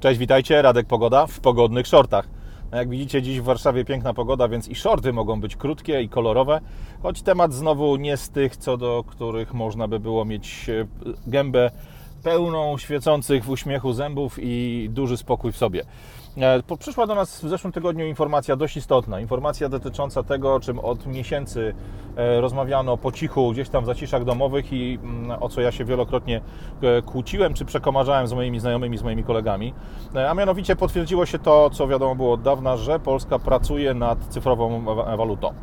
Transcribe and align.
Cześć, 0.00 0.18
witajcie, 0.18 0.62
Radek 0.62 0.86
Pogoda 0.86 1.26
w 1.26 1.40
pogodnych 1.40 1.86
shortach. 1.86 2.28
No 2.72 2.78
jak 2.78 2.88
widzicie, 2.88 3.22
dziś 3.22 3.40
w 3.40 3.44
Warszawie 3.44 3.84
piękna 3.84 4.14
pogoda, 4.14 4.48
więc 4.48 4.68
i 4.68 4.74
shorty 4.74 5.12
mogą 5.12 5.40
być 5.40 5.56
krótkie 5.56 6.02
i 6.02 6.08
kolorowe, 6.08 6.60
choć 7.02 7.22
temat 7.22 7.54
znowu 7.54 7.96
nie 7.96 8.16
z 8.16 8.30
tych, 8.30 8.56
co 8.56 8.76
do 8.76 9.04
których 9.06 9.54
można 9.54 9.88
by 9.88 10.00
było 10.00 10.24
mieć 10.24 10.68
e, 10.68 10.86
gębę 11.26 11.70
pełną 12.22 12.78
świecących 12.78 13.44
w 13.44 13.50
uśmiechu 13.50 13.92
zębów 13.92 14.38
i 14.42 14.86
duży 14.92 15.16
spokój 15.16 15.52
w 15.52 15.56
sobie. 15.56 15.84
E, 16.40 16.76
przyszła 16.78 17.06
do 17.06 17.14
nas 17.14 17.44
w 17.44 17.48
zeszłym 17.48 17.72
tygodniu 17.72 18.06
informacja 18.06 18.56
dość 18.56 18.76
istotna. 18.76 19.20
Informacja 19.20 19.68
dotycząca 19.68 20.22
tego, 20.22 20.54
o 20.54 20.60
czym 20.60 20.78
od 20.78 21.06
miesięcy 21.06 21.74
e, 22.16 22.40
rozmawiano 22.40 22.96
po 22.96 23.12
cichu 23.12 23.52
gdzieś 23.52 23.68
tam 23.68 23.82
w 23.82 23.86
zaciszach 23.86 24.24
domowych 24.24 24.72
i 24.72 24.98
mm, 25.02 25.42
o 25.42 25.48
co 25.48 25.60
ja 25.60 25.72
się 25.72 25.84
wielokrotnie 25.84 26.40
e, 26.82 27.02
kłóciłem 27.02 27.54
czy 27.54 27.64
przekomarzałem 27.64 28.26
z 28.26 28.32
moimi 28.32 28.60
znajomymi, 28.60 28.98
z 28.98 29.02
moimi 29.02 29.24
kolegami. 29.24 29.74
A 30.28 30.34
mianowicie 30.34 30.76
potwierdziło 30.76 31.26
się 31.26 31.38
to, 31.38 31.70
co 31.70 31.88
wiadomo 31.88 32.14
było 32.14 32.32
od 32.32 32.42
dawna, 32.42 32.76
że 32.76 33.00
Polska 33.00 33.38
pracuje 33.38 33.94
nad 33.94 34.18
cyfrową 34.18 34.84
walutą. 35.16 35.54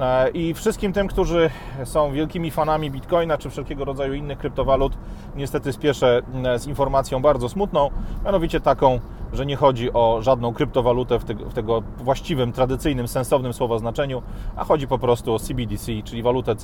E, 0.00 0.30
I 0.30 0.54
wszystkim 0.54 0.92
tym, 0.92 1.08
którzy 1.08 1.50
są 1.84 2.12
wielkimi 2.12 2.50
fanami 2.50 2.90
bitcoina 2.90 3.38
czy 3.38 3.50
wszelkiego 3.50 3.84
rodzaju 3.84 4.14
innych 4.14 4.38
kryptowalut, 4.38 4.92
niestety 5.36 5.72
spieszę 5.72 6.22
z 6.56 6.66
informacją 6.66 7.22
bardzo 7.22 7.48
smutną, 7.48 7.90
mianowicie 8.24 8.60
taką, 8.60 9.00
że 9.32 9.46
nie 9.46 9.56
chodzi 9.56 9.92
o 9.92 10.18
żadną 10.22 10.54
kryptowalutę 10.54 11.18
w, 11.18 11.24
w 11.24 11.54
tego 11.54 11.82
właściwym, 11.98 12.52
tradycyjnym, 12.52 13.08
sensownym 13.08 13.52
słowa 13.52 13.78
znaczeniu, 13.78 14.22
a 14.56 14.64
chodzi 14.64 14.88
po 14.88 14.98
prostu 14.98 15.34
o 15.34 15.38
CBDC, 15.38 15.92
czyli 16.04 16.22
walutę 16.22 16.54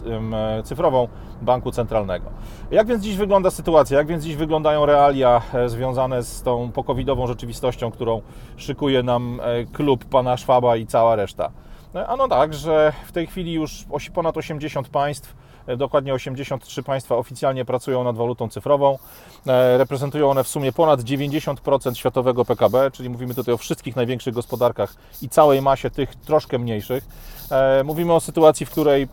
cyfrową 0.64 1.08
banku 1.42 1.70
centralnego. 1.70 2.30
Jak 2.70 2.86
więc 2.86 3.02
dziś 3.02 3.16
wygląda 3.16 3.50
sytuacja? 3.50 3.98
Jak 3.98 4.06
więc 4.06 4.24
dziś 4.24 4.36
wyglądają 4.36 4.86
realia 4.86 5.42
e, 5.54 5.68
związane 5.68 6.22
z 6.22 6.42
tą 6.42 6.72
pokowidową 6.72 7.26
rzeczywistością, 7.26 7.90
którą 7.90 8.22
szykuje 8.56 9.02
nam 9.02 9.40
e, 9.42 9.64
klub 9.64 10.04
pana 10.04 10.36
Szwaba 10.36 10.76
i 10.76 10.86
cała 10.86 11.16
reszta? 11.16 11.50
No, 11.94 12.06
ano 12.06 12.28
tak, 12.28 12.54
że 12.54 12.92
w 13.06 13.12
tej 13.12 13.26
chwili 13.26 13.52
już 13.52 13.84
ponad 14.14 14.36
80 14.36 14.88
państw, 14.88 15.34
e, 15.66 15.76
dokładnie 15.76 16.14
83 16.14 16.82
państwa 16.82 17.16
oficjalnie 17.16 17.64
pracują 17.64 18.04
nad 18.04 18.16
walutą 18.16 18.48
cyfrową. 18.48 18.98
E, 19.46 19.78
reprezentują 19.78 20.30
one 20.30 20.44
w 20.44 20.48
sumie 20.48 20.72
ponad 20.72 21.00
90% 21.00 21.94
światowego 21.94 22.44
PKB, 22.44 22.90
czyli 22.90 23.10
mówimy 23.10 23.34
tutaj 23.34 23.54
o 23.54 23.56
wszystkich 23.56 23.96
największych 23.96 24.34
gospodarkach 24.34 24.94
i 25.22 25.28
całej 25.28 25.62
masie 25.62 25.90
tych 25.90 26.14
troszkę 26.14 26.58
mniejszych. 26.58 27.04
E, 27.50 27.84
mówimy 27.84 28.12
o 28.12 28.20
sytuacji, 28.20 28.66
w 28.66 28.70
której 28.70 29.08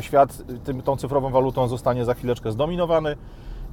świat 0.00 0.42
tym, 0.64 0.82
tą 0.82 0.96
cyfrową 0.96 1.30
walutą 1.30 1.68
zostanie 1.68 2.04
za 2.04 2.14
chwileczkę 2.14 2.52
zdominowany 2.52 3.16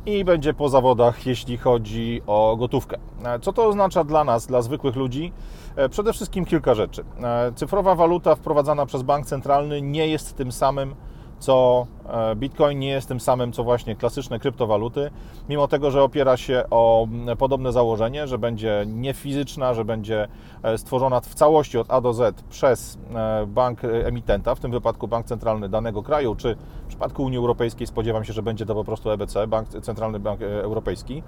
i 0.06 0.26
będzie 0.26 0.54
po 0.54 0.70
zawodach, 0.70 1.26
jeśli 1.26 1.58
chodzi 1.58 2.22
o 2.28 2.56
gotówkę. 2.60 2.98
Co 3.42 3.54
to 3.54 3.68
oznacza 3.68 4.04
dla 4.04 4.24
nas, 4.24 4.48
dla 4.48 4.62
zwykłych 4.62 4.96
ludzi? 4.96 5.34
E, 5.76 5.90
przede 5.90 6.14
wszystkim 6.14 6.46
kilka 6.46 6.74
rzeczy. 6.74 7.04
E, 7.24 7.52
cyfrowa 7.56 7.96
waluta 7.96 8.36
wprowadzana 8.36 8.86
przez 8.86 9.04
bank 9.04 9.26
centralny 9.26 9.82
nie 9.82 10.08
jest 10.08 10.36
tym 10.36 10.52
samym, 10.52 10.96
co 11.40 11.88
e, 12.03 12.03
Bitcoin 12.36 12.80
nie 12.80 12.90
jest 12.90 13.08
tym 13.08 13.20
samym, 13.20 13.52
co 13.52 13.64
właśnie 13.64 13.96
klasyczne 13.96 14.40
kryptowaluty, 14.40 15.12
mimo 15.50 15.68
tego, 15.68 15.92
że 15.92 16.04
opiera 16.04 16.38
się 16.38 16.64
o 16.72 17.08
podobne 17.38 17.72
założenie, 17.72 18.28
że 18.28 18.38
będzie 18.38 18.84
niefizyczna, 18.88 19.74
że 19.74 19.86
będzie 19.86 20.28
e, 20.64 20.78
stworzona 20.78 21.22
w 21.22 21.34
całości 21.34 21.78
od 21.78 21.92
A 21.92 22.02
do 22.02 22.14
Z 22.14 22.42
przez 22.42 22.98
e, 23.16 23.46
bank 23.48 23.80
emitenta, 23.84 24.56
w 24.56 24.60
tym 24.60 24.72
wypadku 24.72 25.08
bank 25.08 25.26
centralny 25.26 25.70
danego 25.70 26.04
kraju, 26.04 26.36
czy 26.36 26.56
w 26.84 26.88
przypadku 26.88 27.24
Unii 27.24 27.38
Europejskiej 27.38 27.88
spodziewam 27.88 28.24
się, 28.24 28.34
że 28.34 28.44
będzie 28.44 28.66
to 28.66 28.76
po 28.76 28.84
prostu 28.84 29.12
EBC, 29.12 29.48
bank, 29.48 29.70
Centralny 29.70 30.20
Bank 30.20 30.42
Europejski. 30.42 31.24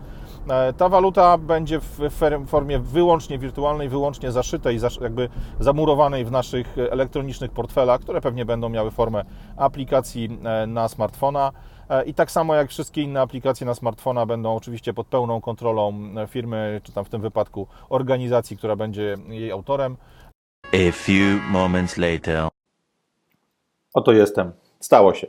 Ta 0.78 0.90
waluta 0.90 1.38
będzie 1.38 1.80
w 1.80 2.00
formie 2.48 2.80
wyłącznie 2.80 3.38
wirtualnej, 3.38 3.90
wyłącznie 3.90 4.32
zaszytej, 4.32 4.80
jakby 5.02 5.30
zamurowanej 5.60 6.26
w 6.26 6.32
naszych 6.32 6.78
elektronicznych 6.78 7.52
portfelach, 7.52 8.02
które 8.02 8.22
pewnie 8.22 8.46
będą 8.46 8.70
miały 8.70 8.92
formę 8.92 9.26
aplikacji, 9.58 10.40
e, 10.46 10.65
na 10.68 10.88
smartfona. 10.88 11.52
E, 11.90 12.06
I 12.06 12.14
tak 12.14 12.32
samo 12.32 12.56
jak 12.56 12.70
wszystkie 12.70 13.02
inne 13.02 13.22
aplikacje 13.22 13.66
na 13.66 13.76
smartfona 13.76 14.26
będą 14.26 14.56
oczywiście 14.56 14.94
pod 14.94 15.08
pełną 15.08 15.42
kontrolą 15.42 15.94
e, 16.18 16.28
firmy, 16.28 16.82
czy 16.84 16.92
tam 16.92 17.06
w 17.06 17.10
tym 17.10 17.22
wypadku 17.22 17.68
organizacji, 17.90 18.58
która 18.58 18.76
będzie 18.76 19.16
jej 19.28 19.52
autorem. 19.52 19.98
A 20.66 20.92
few 20.92 21.52
moments 21.52 21.98
later. 21.98 22.48
Oto 23.94 24.14
jestem. 24.14 24.52
Stało 24.80 25.14
się. 25.14 25.28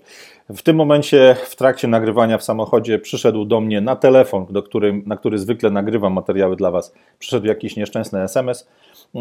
W 0.49 0.63
tym 0.63 0.77
momencie, 0.77 1.37
w 1.45 1.57
trakcie 1.57 1.89
nagrywania 1.89 2.39
w 2.39 2.43
samochodzie, 2.43 2.99
przyszedł 2.99 3.45
do 3.45 3.61
mnie 3.61 3.81
na 3.81 3.97
telefon, 3.97 4.47
do 4.51 4.63
który, 4.63 5.03
na 5.07 5.17
który 5.17 5.39
zwykle 5.39 5.71
nagrywam 5.71 6.13
materiały 6.13 6.57
dla 6.57 6.71
Was, 6.71 6.95
przyszedł 7.19 7.47
jakiś 7.47 7.77
nieszczęsny 7.77 8.23
SMS. 8.23 8.69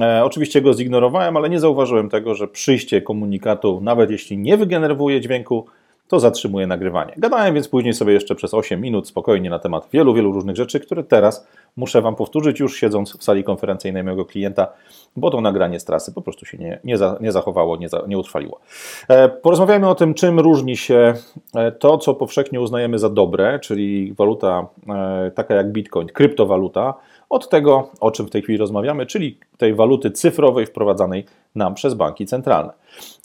E, 0.02 0.24
oczywiście 0.24 0.62
go 0.62 0.74
zignorowałem, 0.74 1.38
ale 1.38 1.50
nie 1.50 1.60
zauważyłem 1.60 2.10
tego, 2.10 2.36
że 2.36 2.48
przyjście 2.48 3.02
komunikatu, 3.02 3.80
nawet 3.82 4.12
jeśli 4.12 4.38
nie 4.38 4.58
wygeneruje 4.58 5.22
dźwięku, 5.22 5.66
to 6.08 6.20
zatrzymuje 6.20 6.68
nagrywanie. 6.68 7.14
Gadałem 7.18 7.54
więc 7.54 7.68
później 7.68 7.94
sobie 7.94 8.14
jeszcze 8.14 8.36
przez 8.36 8.54
8 8.54 8.82
minut 8.82 9.08
spokojnie 9.08 9.50
na 9.50 9.60
temat 9.60 9.88
wielu, 9.94 10.14
wielu 10.14 10.32
różnych 10.32 10.56
rzeczy, 10.56 10.80
które 10.80 11.04
teraz 11.04 11.48
muszę 11.78 12.02
Wam 12.02 12.16
powtórzyć 12.16 12.60
już 12.60 12.80
siedząc 12.80 13.18
w 13.18 13.24
sali 13.24 13.44
konferencyjnej 13.44 14.04
mojego 14.04 14.26
klienta, 14.26 14.68
bo 15.16 15.30
to 15.30 15.42
nagranie 15.42 15.80
z 15.80 15.86
trasy 15.86 16.14
po 16.14 16.22
prostu 16.22 16.46
się 16.46 16.58
nie, 16.58 16.80
nie, 16.84 16.98
za, 16.98 17.18
nie 17.22 17.32
zachowało, 17.32 17.78
nie, 17.78 17.90
za, 17.90 18.04
nie 18.08 18.18
utrwaliło. 18.18 18.60
E, 19.08 19.30
porozmawiajmy 19.30 19.90
o 19.90 19.96
tym, 19.96 20.14
czym 20.14 20.40
różni 20.40 20.78
się 20.78 21.14
e, 21.56 21.72
to, 21.72 21.98
co 21.98 22.14
powszechnie 22.14 22.62
uznajemy 22.62 23.00
za 23.00 23.10
dobre, 23.10 23.60
czyli 23.60 24.14
waluta 24.14 24.68
e, 24.90 25.32
taka 25.32 25.56
jak 25.56 25.72
Bitcoin, 25.72 26.08
kryptowaluta, 26.08 26.94
od 27.30 27.50
tego, 27.50 27.90
o 28.00 28.12
czym 28.12 28.26
w 28.28 28.30
tej 28.30 28.42
chwili 28.42 28.58
rozmawiamy, 28.58 29.06
czyli 29.06 29.38
tej 29.58 29.74
waluty 29.74 30.12
cyfrowej 30.12 30.66
wprowadzanej 30.66 31.26
nam 31.56 31.74
przez 31.74 31.94
banki 31.94 32.26
centralne. 32.26 32.74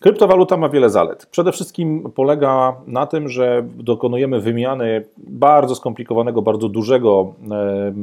Kryptowaluta 0.00 0.56
ma 0.56 0.68
wiele 0.68 0.90
zalet. 0.90 1.26
Przede 1.26 1.52
wszystkim 1.52 2.12
polega 2.14 2.76
na 2.86 3.06
tym, 3.06 3.28
że 3.28 3.62
dokonujemy 3.76 4.40
wymiany 4.40 5.04
bardzo 5.18 5.74
skomplikowanego, 5.74 6.42
bardzo 6.42 6.68
dużego 6.68 7.34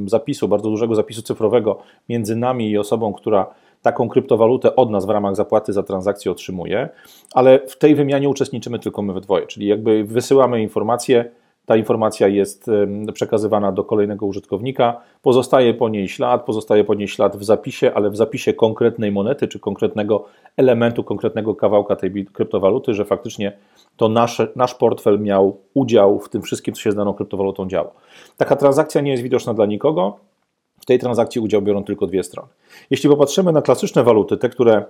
zapisu, 0.06 0.48
bardzo 0.48 0.70
dużego 0.70 0.96
zapisu 0.96 1.22
cyfrowego 1.22 1.78
między 2.10 2.36
nami 2.36 2.70
i 2.70 2.78
osobą, 2.78 3.14
która 3.14 3.48
taką 3.82 4.10
kryptowalutę 4.10 4.76
od 4.76 4.90
nas 4.92 5.06
w 5.06 5.10
ramach 5.10 5.36
zapłaty 5.36 5.74
za 5.74 5.84
transakcję 5.84 6.32
otrzymuje, 6.32 6.90
ale 7.34 7.60
w 7.68 7.78
tej 7.78 7.96
wymianie 7.96 8.30
uczestniczymy 8.30 8.80
tylko 8.80 9.02
my 9.02 9.14
we 9.14 9.22
dwoje, 9.22 9.48
czyli 9.48 9.68
jakby 9.68 10.04
wysyłamy 10.04 10.62
informacje 10.62 11.32
ta 11.68 11.76
informacja 11.76 12.28
jest 12.28 12.72
przekazywana 13.14 13.72
do 13.72 13.84
kolejnego 13.84 14.26
użytkownika, 14.26 15.02
pozostaje 15.22 15.74
po 15.74 15.90
niej 15.90 16.08
ślad, 16.08 16.46
pozostaje 16.46 16.84
po 16.84 16.94
niej 16.94 17.08
ślad 17.08 17.38
w 17.38 17.44
zapisie, 17.44 17.94
ale 17.94 18.10
w 18.10 18.18
zapisie 18.18 18.54
konkretnej 18.54 19.12
monety 19.12 19.48
czy 19.48 19.60
konkretnego 19.60 20.26
elementu, 20.58 21.04
konkretnego 21.04 21.56
kawałka 21.56 21.96
tej 21.96 22.26
kryptowaluty, 22.26 22.94
że 22.94 23.06
faktycznie 23.06 23.58
to 23.98 24.10
nasz, 24.10 24.42
nasz 24.56 24.76
portfel 24.76 25.20
miał 25.20 25.58
udział 25.74 26.20
w 26.20 26.30
tym 26.30 26.42
wszystkim, 26.42 26.74
co 26.74 26.82
się 26.82 26.92
z 26.92 26.96
daną 26.96 27.14
kryptowalutą 27.14 27.68
działo. 27.68 27.92
Taka 28.38 28.56
transakcja 28.56 29.02
nie 29.02 29.12
jest 29.12 29.24
widoczna 29.24 29.54
dla 29.54 29.66
nikogo. 29.66 30.18
W 30.80 30.86
tej 30.86 31.00
transakcji 31.00 31.42
udział 31.42 31.62
biorą 31.62 31.84
tylko 31.84 32.08
dwie 32.08 32.24
strony. 32.24 32.50
Jeśli 32.90 33.10
popatrzymy 33.10 33.52
na 33.52 33.62
klasyczne 33.62 34.04
waluty, 34.04 34.38
te, 34.38 34.50
które 34.50 34.86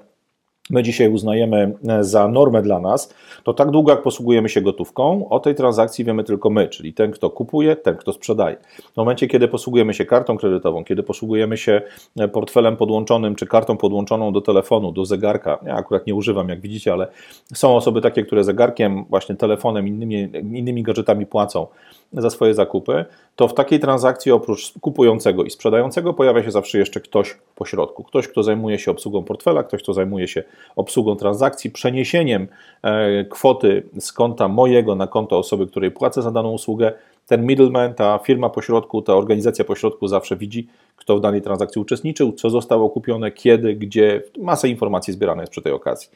my 0.69 0.83
dzisiaj 0.83 1.09
uznajemy 1.09 1.73
e, 1.88 2.03
za 2.03 2.28
normę 2.28 2.61
dla 2.61 2.79
nas, 2.79 3.13
to 3.44 3.53
tak 3.53 3.72
długo 3.72 3.91
jak 3.91 4.01
posługujemy 4.01 4.50
się 4.50 4.61
gotówką, 4.61 5.29
o 5.29 5.39
tej 5.39 5.55
transakcji 5.55 6.05
wiemy 6.05 6.23
tylko 6.23 6.50
my, 6.50 6.67
czyli 6.67 6.94
ten, 6.94 7.11
kto 7.11 7.29
kupuje, 7.29 7.75
ten, 7.75 7.95
kto 7.95 8.13
sprzedaje. 8.13 8.57
W 8.94 8.97
momencie, 8.97 9.28
kiedy 9.28 9.47
posługujemy 9.47 9.94
się 9.94 10.05
kartą 10.05 10.38
kredytową, 10.38 10.83
kiedy 10.83 11.03
posługujemy 11.03 11.57
się 11.57 11.81
e, 12.19 12.28
portfelem 12.28 12.78
podłączonym, 12.78 13.35
czy 13.35 13.47
kartą 13.47 13.78
podłączoną 13.78 14.33
do 14.33 14.41
telefonu, 14.41 14.91
do 14.91 15.05
zegarka, 15.05 15.57
ja 15.66 15.75
akurat 15.75 16.07
nie 16.07 16.16
używam, 16.16 16.50
jak 16.50 16.61
widzicie, 16.61 16.94
ale 16.94 17.07
są 17.53 17.75
osoby 17.75 18.01
takie, 18.01 18.23
które 18.23 18.44
zegarkiem, 18.44 19.05
właśnie 19.09 19.35
telefonem, 19.35 19.88
innymi, 19.88 20.29
innymi 20.34 20.84
gadżetami 20.84 21.25
płacą 21.25 21.67
za 22.13 22.29
swoje 22.29 22.53
zakupy, 22.53 23.05
to 23.35 23.47
w 23.47 23.53
takiej 23.53 23.79
transakcji 23.79 24.31
oprócz 24.31 24.73
kupującego 24.81 25.44
i 25.44 25.49
sprzedającego 25.49 26.13
pojawia 26.13 26.44
się 26.44 26.51
zawsze 26.51 26.78
jeszcze 26.78 26.99
ktoś 26.99 27.37
pośrodku. 27.55 28.03
Ktoś, 28.03 28.28
kto 28.28 28.43
zajmuje 28.43 28.79
się 28.79 28.91
obsługą 28.91 29.23
portfela, 29.23 29.64
ktoś, 29.64 29.84
kto 29.84 29.93
zajmuje 29.93 30.28
się 30.28 30.43
obsługą 30.75 31.15
transakcji, 31.15 31.71
przeniesieniem 31.71 32.47
e, 32.81 33.25
kwoty 33.25 33.83
z 33.99 34.11
konta 34.11 34.47
mojego 34.47 34.95
na 34.95 35.07
konto 35.07 35.37
osoby, 35.37 35.67
której 35.67 35.91
płacę 35.91 36.21
za 36.21 36.31
daną 36.31 36.51
usługę. 36.51 36.93
Ten 37.27 37.45
middleman, 37.45 37.93
ta 37.93 38.17
firma 38.17 38.49
pośrodku, 38.49 39.01
ta 39.01 39.15
organizacja 39.15 39.65
pośrodku 39.65 40.07
zawsze 40.07 40.35
widzi, 40.35 40.67
kto 40.95 41.17
w 41.17 41.21
danej 41.21 41.41
transakcji 41.41 41.81
uczestniczył, 41.81 42.31
co 42.31 42.49
zostało 42.49 42.89
kupione, 42.89 43.31
kiedy, 43.31 43.75
gdzie. 43.75 44.23
Masę 44.41 44.69
informacji 44.69 45.13
zbierane 45.13 45.41
jest 45.41 45.51
przy 45.51 45.61
tej 45.61 45.71
okazji. 45.71 46.09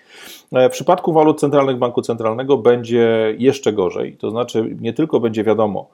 E, 0.54 0.70
w 0.70 0.72
przypadku 0.72 1.14
walut 1.14 1.40
centralnych 1.40 1.78
Banku 1.78 2.02
Centralnego 2.02 2.58
będzie 2.58 3.36
jeszcze 3.38 3.74
gorzej. 3.74 4.18
To 4.18 4.32
znaczy, 4.32 4.76
nie 4.82 4.94
tylko 4.94 5.20
będzie 5.20 5.44
wiadomo, 5.44 5.90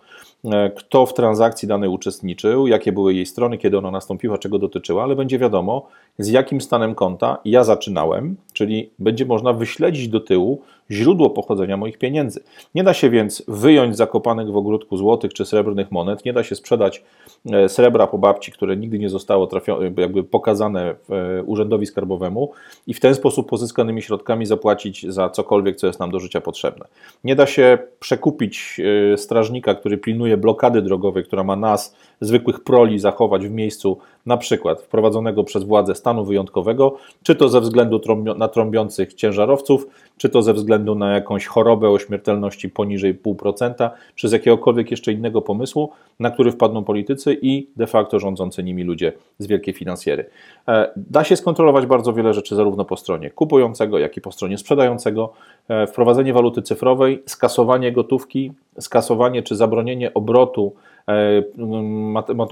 e, 0.45 0.69
kto 0.69 1.05
w 1.05 1.13
transakcji 1.13 1.67
danej 1.67 1.89
uczestniczył, 1.89 2.67
jakie 2.67 2.91
były 2.91 3.13
jej 3.13 3.25
strony, 3.25 3.57
kiedy 3.57 3.77
ona 3.77 3.91
nastąpiła, 3.91 4.37
czego 4.37 4.59
dotyczyła, 4.59 5.03
ale 5.03 5.15
będzie 5.15 5.39
wiadomo, 5.39 5.87
z 6.19 6.29
jakim 6.29 6.61
stanem 6.61 6.95
konta 6.95 7.37
ja 7.45 7.63
zaczynałem, 7.63 8.35
czyli 8.53 8.89
będzie 8.99 9.25
można 9.25 9.53
wyśledzić 9.53 10.07
do 10.07 10.19
tyłu 10.19 10.61
źródło 10.91 11.29
pochodzenia 11.29 11.77
moich 11.77 11.97
pieniędzy. 11.97 12.43
Nie 12.75 12.83
da 12.83 12.93
się 12.93 13.09
więc 13.09 13.43
wyjąć 13.47 13.97
zakopanych 13.97 14.51
w 14.51 14.57
ogródku 14.57 14.97
złotych 14.97 15.33
czy 15.33 15.45
srebrnych 15.45 15.91
monet, 15.91 16.25
nie 16.25 16.33
da 16.33 16.43
się 16.43 16.55
sprzedać 16.55 17.03
e, 17.51 17.69
srebra 17.69 18.07
po 18.07 18.17
babci, 18.17 18.51
które 18.51 18.77
nigdy 18.77 18.99
nie 18.99 19.09
zostało 19.09 19.47
trafione, 19.47 19.91
jakby 19.97 20.23
pokazane 20.23 20.95
e, 21.09 21.43
urzędowi 21.43 21.85
skarbowemu 21.85 22.51
i 22.87 22.93
w 22.93 22.99
ten 22.99 23.15
sposób 23.15 23.49
pozyskanymi 23.49 24.01
środkami 24.01 24.45
zapłacić 24.45 25.05
za 25.09 25.29
cokolwiek, 25.29 25.75
co 25.75 25.87
jest 25.87 25.99
nam 25.99 26.11
do 26.11 26.19
życia 26.19 26.41
potrzebne. 26.41 26.85
Nie 27.23 27.35
da 27.35 27.45
się 27.45 27.77
przekupić 27.99 28.81
e, 29.13 29.17
strażnika, 29.17 29.75
który 29.75 29.97
pilnuje 29.97 30.37
blokady 30.37 30.81
drogowej, 30.81 31.23
która 31.23 31.43
ma 31.43 31.55
nas, 31.55 31.95
zwykłych 32.21 32.59
proli, 32.59 32.99
zachować 32.99 33.47
w 33.47 33.51
miejscu 33.51 33.97
na 34.25 34.37
przykład 34.37 34.81
wprowadzonego 34.81 35.43
przez 35.43 35.63
władze 35.63 35.95
stanu 35.95 36.25
wyjątkowego, 36.25 36.97
czy 37.23 37.35
to 37.35 37.49
ze 37.49 37.61
względu 37.61 38.01
na 38.37 38.47
trąbiących 38.47 39.13
ciężarowców, 39.13 39.87
czy 40.17 40.29
to 40.29 40.41
ze 40.41 40.53
względu 40.53 40.95
na 40.95 41.13
jakąś 41.13 41.45
chorobę 41.45 41.89
o 41.89 41.99
śmiertelności 41.99 42.69
poniżej 42.69 43.15
0,5%, 43.15 43.89
czy 44.15 44.29
z 44.29 44.31
jakiegokolwiek 44.31 44.91
jeszcze 44.91 45.11
innego 45.11 45.41
pomysłu, 45.41 45.91
na 46.19 46.31
który 46.31 46.51
wpadną 46.51 46.83
politycy 46.83 47.37
i 47.41 47.67
de 47.75 47.87
facto 47.87 48.19
rządzący 48.19 48.63
nimi 48.63 48.83
ludzie 48.83 49.13
z 49.39 49.47
wielkiej 49.47 49.73
finansjery. 49.73 50.25
E, 50.67 50.91
da 50.95 51.23
się 51.23 51.35
skontrolować 51.35 51.85
bardzo 51.85 52.13
wiele 52.13 52.33
rzeczy 52.33 52.55
zarówno 52.55 52.85
po 52.85 52.97
stronie 52.97 53.29
kupującego, 53.29 53.99
jak 53.99 54.17
i 54.17 54.21
po 54.21 54.31
stronie 54.31 54.57
sprzedającego. 54.57 55.33
E, 55.69 55.87
wprowadzenie 55.87 56.33
waluty 56.33 56.61
cyfrowej, 56.61 57.23
skasowanie 57.25 57.91
gotówki, 57.91 58.51
skasowanie 58.79 59.43
czy 59.43 59.55
zabronienie 59.55 60.13
obrotu 60.13 60.75
e, 61.07 61.43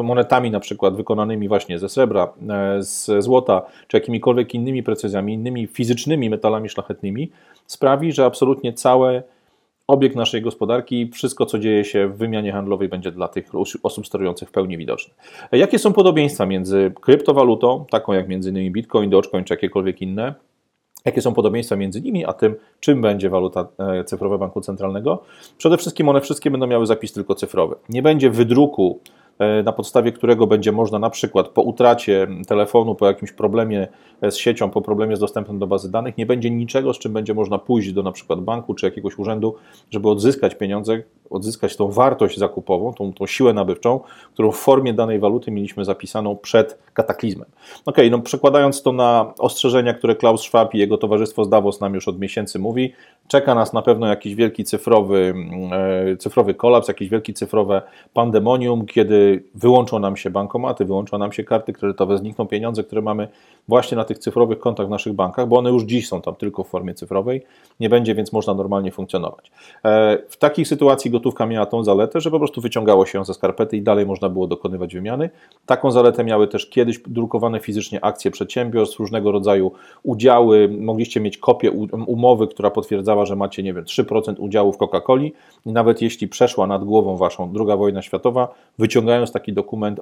monetami 0.04 0.52
na 0.52 0.60
przykład 0.60 0.96
wykonanymi 0.96 1.48
właśnie 1.48 1.80
ze 1.80 1.90
srebra, 1.90 2.34
z 2.80 3.24
złota, 3.24 3.62
czy 3.88 3.98
jakimikolwiek 3.98 4.54
innymi 4.54 4.84
precyzjami, 4.84 5.34
innymi 5.34 5.68
fizycznymi 5.68 6.30
metalami 6.30 6.70
szlachetnymi, 6.70 7.32
sprawi, 7.68 8.12
że 8.12 8.26
absolutnie 8.26 8.74
cały 8.74 9.24
obieg 9.88 10.16
naszej 10.16 10.42
gospodarki, 10.42 11.10
wszystko 11.14 11.46
co 11.46 11.60
dzieje 11.60 11.86
się 11.86 12.08
w 12.08 12.18
wymianie 12.18 12.52
handlowej 12.52 12.90
będzie 12.90 13.12
dla 13.12 13.28
tych 13.28 13.52
osób 13.84 14.08
sterujących 14.08 14.50
w 14.50 14.52
pełni 14.52 14.78
widoczne. 14.78 15.14
Jakie 15.52 15.80
są 15.80 15.94
podobieństwa 15.94 16.46
między 16.46 16.92
kryptowalutą, 17.02 17.86
taką 17.90 18.14
jak 18.14 18.26
m.in. 18.30 18.74
Bitcoin, 18.74 19.10
Dogecoin 19.10 19.44
czy 19.44 19.54
jakiekolwiek 19.54 20.02
inne, 20.02 20.34
Jakie 21.06 21.22
są 21.22 21.34
podobieństwa 21.34 21.76
między 21.76 22.02
nimi, 22.02 22.26
a 22.26 22.34
tym, 22.34 22.56
czym 22.80 23.02
będzie 23.02 23.30
waluta 23.30 23.68
e, 23.78 24.04
cyfrowa 24.04 24.38
banku 24.38 24.62
centralnego? 24.62 25.24
Przede 25.58 25.78
wszystkim 25.78 26.10
one 26.10 26.22
wszystkie 26.22 26.52
będą 26.52 26.68
miały 26.68 26.86
zapis 26.86 27.14
tylko 27.14 27.36
cyfrowy. 27.36 27.76
Nie 27.90 28.02
będzie 28.02 28.30
wydruku 28.30 29.00
na 29.64 29.72
podstawie 29.72 30.12
którego 30.12 30.48
będzie 30.48 30.72
można 30.72 31.00
na 31.00 31.10
przykład 31.10 31.48
po 31.48 31.62
utracie 31.62 32.28
telefonu, 32.48 32.96
po 32.96 33.08
jakimś 33.08 33.32
problemie 33.32 33.88
z 34.22 34.36
siecią, 34.36 34.70
po 34.70 34.82
problemie 34.82 35.16
z 35.16 35.20
dostępem 35.20 35.60
do 35.60 35.68
bazy 35.68 35.92
danych, 35.92 36.18
nie 36.18 36.26
będzie 36.26 36.52
niczego, 36.52 36.94
z 36.94 37.00
czym 37.00 37.14
będzie 37.14 37.34
można 37.34 37.58
pójść 37.58 37.92
do 37.92 38.04
na 38.04 38.12
przykład 38.12 38.40
banku 38.40 38.74
czy 38.74 38.86
jakiegoś 38.86 39.20
urzędu, 39.20 39.56
żeby 39.92 40.10
odzyskać 40.10 40.56
pieniądze, 40.56 41.04
odzyskać 41.30 41.76
tą 41.76 41.92
wartość 41.92 42.38
zakupową, 42.38 42.94
tą, 42.94 43.14
tą 43.14 43.28
siłę 43.28 43.54
nabywczą, 43.54 44.00
którą 44.34 44.52
w 44.52 44.58
formie 44.58 44.94
danej 44.94 45.20
waluty 45.20 45.52
mieliśmy 45.52 45.86
zapisaną 45.86 46.36
przed 46.36 46.78
kataklizmem. 46.94 47.48
Ok, 47.86 47.98
no 48.12 48.20
przekładając 48.20 48.82
to 48.82 48.92
na 48.92 49.34
ostrzeżenia, 49.40 49.94
które 49.94 50.16
Klaus 50.16 50.42
Schwab 50.42 50.76
i 50.76 50.78
jego 50.78 50.98
towarzystwo 50.98 51.46
z 51.46 51.50
Davos 51.50 51.82
nam 51.82 51.94
już 51.94 52.08
od 52.08 52.20
miesięcy 52.20 52.60
mówi, 52.60 52.94
czeka 53.28 53.56
nas 53.56 53.74
na 53.74 53.82
pewno 53.82 54.08
jakiś 54.08 54.36
wielki 54.36 54.64
cyfrowy, 54.64 55.34
e, 55.72 56.18
cyfrowy 56.18 56.54
kolaps, 56.54 56.88
jakieś 56.88 57.10
wielkie 57.10 57.34
cyfrowe 57.34 57.82
pandemonium, 58.14 58.86
kiedy 58.86 59.25
wyłączą 59.56 60.00
nam 60.00 60.18
się 60.18 60.30
bankomaty, 60.30 60.86
wyłączą 60.86 61.18
nam 61.18 61.32
się 61.32 61.44
karty 61.44 61.74
kredytowe, 61.74 62.18
znikną 62.18 62.48
pieniądze, 62.48 62.84
które 62.84 63.02
mamy 63.02 63.28
właśnie 63.68 63.98
na 63.98 64.04
tych 64.04 64.20
cyfrowych 64.20 64.60
kontach 64.60 64.88
w 64.88 64.90
naszych 64.90 65.14
bankach, 65.14 65.48
bo 65.48 65.58
one 65.58 65.70
już 65.70 65.84
dziś 65.84 66.08
są 66.08 66.22
tam 66.22 66.36
tylko 66.36 66.64
w 66.64 66.68
formie 66.68 66.94
cyfrowej, 66.94 67.42
nie 67.80 67.90
będzie 67.90 68.16
więc 68.16 68.34
można 68.34 68.54
normalnie 68.54 68.92
funkcjonować. 68.92 69.52
E, 69.86 70.18
w 70.30 70.38
takiej 70.38 70.66
sytuacji 70.66 71.12
gotówka 71.12 71.46
miała 71.46 71.66
tą 71.66 71.84
zaletę, 71.84 72.22
że 72.22 72.32
po 72.32 72.40
prostu 72.40 72.62
wyciągało 72.62 73.06
się 73.06 73.18
ją 73.18 73.26
ze 73.26 73.34
skarpety 73.34 73.78
i 73.78 73.82
dalej 73.82 74.06
można 74.06 74.30
było 74.30 74.48
dokonywać 74.48 74.94
wymiany. 74.94 75.30
Taką 75.66 75.92
zaletę 75.92 76.24
miały 76.24 76.48
też 76.48 76.70
kiedyś 76.70 77.00
drukowane 77.00 77.60
fizycznie 77.60 78.06
akcje 78.06 78.32
przedsiębiorstw, 78.32 79.00
różnego 79.00 79.32
rodzaju 79.32 79.72
udziały, 80.04 80.70
mogliście 80.80 81.20
mieć 81.20 81.38
kopię 81.38 81.72
umowy, 82.08 82.48
która 82.48 82.72
potwierdzała, 82.72 83.26
że 83.26 83.36
macie, 83.36 83.64
nie 83.64 83.74
wiem, 83.74 83.84
3% 83.84 84.36
udziału 84.38 84.74
w 84.74 84.78
Coca-Coli 84.78 85.32
i 85.66 85.72
nawet 85.72 86.02
jeśli 86.02 86.28
przeszła 86.28 86.68
nad 86.68 86.84
głową 86.84 87.18
waszą 87.18 87.52
druga 87.52 87.78
wojna 87.78 88.02
światowa, 88.02 88.48
wyciągając 88.80 89.15
taki 89.32 89.52
dokument 89.52 90.00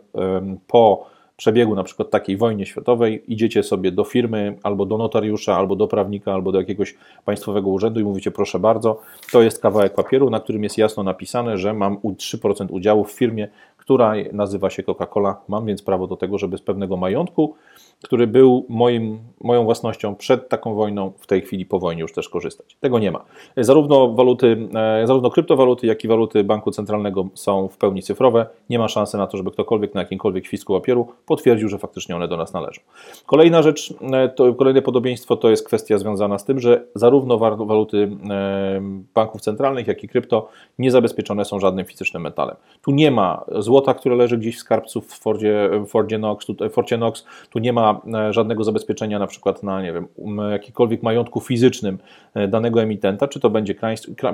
po 0.68 1.08
przebiegu 1.36 1.76
na 1.76 1.84
przykład 1.84 2.10
takiej 2.10 2.38
wojny 2.38 2.66
światowej, 2.66 3.24
idziecie 3.28 3.64
sobie 3.64 3.92
do 3.92 4.04
firmy, 4.04 4.58
albo 4.64 4.86
do 4.86 4.98
notariusza, 4.98 5.56
albo 5.56 5.76
do 5.76 5.88
prawnika, 5.88 6.34
albo 6.34 6.52
do 6.52 6.60
jakiegoś 6.60 6.96
państwowego 7.26 7.70
urzędu 7.70 8.00
i 8.00 8.04
mówicie, 8.04 8.32
proszę 8.32 8.60
bardzo, 8.60 9.02
to 9.32 9.42
jest 9.42 9.62
kawałek 9.62 9.94
papieru, 9.94 10.30
na 10.30 10.40
którym 10.40 10.64
jest 10.64 10.78
jasno 10.78 11.04
napisane, 11.04 11.58
że 11.58 11.74
mam 11.74 11.98
3% 11.98 12.68
udziału 12.70 13.04
w 13.04 13.12
firmie, 13.12 13.48
która 13.78 14.14
nazywa 14.34 14.70
się 14.70 14.84
Coca-Cola. 14.84 15.36
Mam 15.48 15.66
więc 15.66 15.82
prawo 15.82 16.08
do 16.08 16.18
tego, 16.18 16.38
żeby 16.38 16.58
z 16.58 16.62
pewnego 16.62 16.98
majątku 16.98 17.56
który 18.04 18.28
był 18.28 18.66
moim, 18.70 19.20
moją 19.42 19.64
własnością 19.64 20.16
przed 20.16 20.50
taką 20.50 20.76
wojną, 20.76 21.12
w 21.18 21.28
tej 21.28 21.42
chwili 21.42 21.66
po 21.66 21.80
wojnie 21.80 22.02
już 22.02 22.14
też 22.14 22.30
korzystać. 22.30 22.78
Tego 22.80 23.00
nie 23.00 23.12
ma. 23.12 23.26
Zarówno 23.58 24.14
waluty, 24.14 24.68
e, 24.76 25.08
zarówno 25.08 25.30
kryptowaluty, 25.30 25.88
jak 25.88 26.04
i 26.04 26.08
waluty 26.08 26.44
banku 26.44 26.72
centralnego 26.72 27.28
są 27.34 27.68
w 27.68 27.78
pełni 27.78 28.02
cyfrowe. 28.02 28.46
Nie 28.70 28.80
ma 28.80 28.88
szansy 28.88 29.18
na 29.18 29.28
to, 29.28 29.38
żeby 29.38 29.52
ktokolwiek 29.52 29.94
na 29.94 30.02
jakimkolwiek 30.02 30.46
świsku 30.46 30.74
papieru 30.74 31.08
potwierdził, 31.26 31.70
że 31.70 31.78
faktycznie 31.78 32.16
one 32.16 32.28
do 32.28 32.38
nas 32.38 32.54
należą. 32.54 32.82
Kolejna 33.26 33.62
rzecz, 33.62 33.94
e, 34.14 34.30
to, 34.30 34.54
kolejne 34.54 34.82
podobieństwo 34.82 35.38
to 35.38 35.50
jest 35.50 35.68
kwestia 35.68 35.98
związana 35.98 36.40
z 36.40 36.46
tym, 36.46 36.60
że 36.60 36.84
zarówno 36.96 37.38
waluty 37.38 38.12
e, 38.30 38.82
banków 39.14 39.42
centralnych, 39.42 39.88
jak 39.88 40.04
i 40.04 40.08
krypto 40.08 40.50
nie 40.80 40.92
zabezpieczone 40.92 41.46
są 41.46 41.60
żadnym 41.60 41.86
fizycznym 41.86 42.24
metalem. 42.24 42.56
Tu 42.82 42.92
nie 42.92 43.12
ma 43.12 43.46
złota, 43.58 43.94
które 43.94 44.16
leży 44.16 44.38
gdzieś 44.38 44.56
w 44.58 44.60
skarbcu 44.60 45.02
w 45.02 45.14
Fordzie, 45.14 45.70
Fordzie 45.88 46.20
tu, 46.48 46.56
w 46.70 46.74
Forcie 46.74 46.98
Knox, 46.98 47.26
tu 47.50 47.60
nie 47.60 47.74
ma 47.74 48.02
E, 48.14 48.34
żadnego 48.34 48.64
zabezpieczenia 48.64 49.20
na 49.20 49.28
przykład 49.28 49.64
na, 49.64 49.82
nie 49.82 49.94
wiem, 49.94 50.08
jakikolwiek 50.52 51.04
majątku 51.04 51.40
fizycznym 51.40 51.98
e, 52.34 52.48
danego 52.48 52.82
emitenta, 52.82 53.28
czy 53.28 53.40
to 53.40 53.50
będzie 53.50 53.76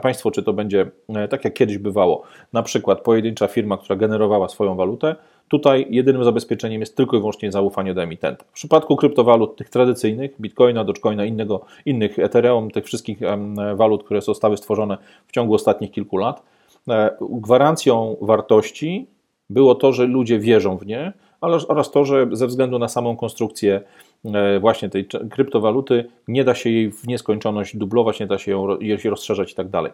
państwo, 0.01 0.31
czy 0.31 0.43
to 0.43 0.53
będzie 0.53 0.91
e, 1.09 1.27
tak 1.27 1.45
jak 1.45 1.53
kiedyś 1.53 1.77
bywało, 1.77 2.23
na 2.53 2.63
przykład 2.63 3.01
pojedyncza 3.01 3.47
firma, 3.47 3.77
która 3.77 3.95
generowała 3.95 4.49
swoją 4.49 4.75
walutę, 4.75 5.15
Tutaj 5.49 5.87
jedynym 5.89 6.23
zabezpieczeniem 6.23 6.79
jest 6.81 6.97
tylko 6.97 7.17
i 7.17 7.19
wyłącznie 7.19 7.51
zaufanie 7.51 7.93
do 7.93 8.03
emitenta. 8.03 8.45
W 8.45 8.51
przypadku 8.51 8.95
kryptowalut 8.95 9.55
tych 9.55 9.69
tradycyjnych, 9.69 10.41
Bitcoina, 10.41 10.83
Dogecoina, 10.83 11.25
innego, 11.25 11.65
innych 11.85 12.19
Ethereum, 12.19 12.71
tych 12.71 12.85
wszystkich 12.85 13.19
walut, 13.75 14.03
które 14.03 14.21
zostały 14.21 14.57
stworzone 14.57 14.97
w 15.27 15.31
ciągu 15.31 15.53
ostatnich 15.53 15.91
kilku 15.91 16.17
lat, 16.17 16.43
gwarancją 17.21 18.17
wartości 18.21 19.07
było 19.49 19.75
to, 19.75 19.93
że 19.93 20.05
ludzie 20.05 20.39
wierzą 20.39 20.77
w 20.77 20.85
nie, 20.85 21.13
oraz 21.41 21.91
to, 21.91 22.05
że 22.05 22.27
ze 22.31 22.47
względu 22.47 22.79
na 22.79 22.87
samą 22.87 23.17
konstrukcję 23.17 23.81
e, 24.25 24.59
właśnie 24.59 24.89
tej 24.89 25.07
kryptowaluty 25.31 26.05
nie 26.27 26.43
da 26.43 26.55
się 26.55 26.69
jej 26.69 26.91
w 26.91 27.07
nieskończoność 27.07 27.77
dublować, 27.77 28.19
nie 28.19 28.27
da 28.27 28.37
się 28.37 28.51
ją 28.51 28.67
rozszerzać 29.05 29.51
i 29.51 29.55
tak 29.55 29.69
dalej. 29.69 29.91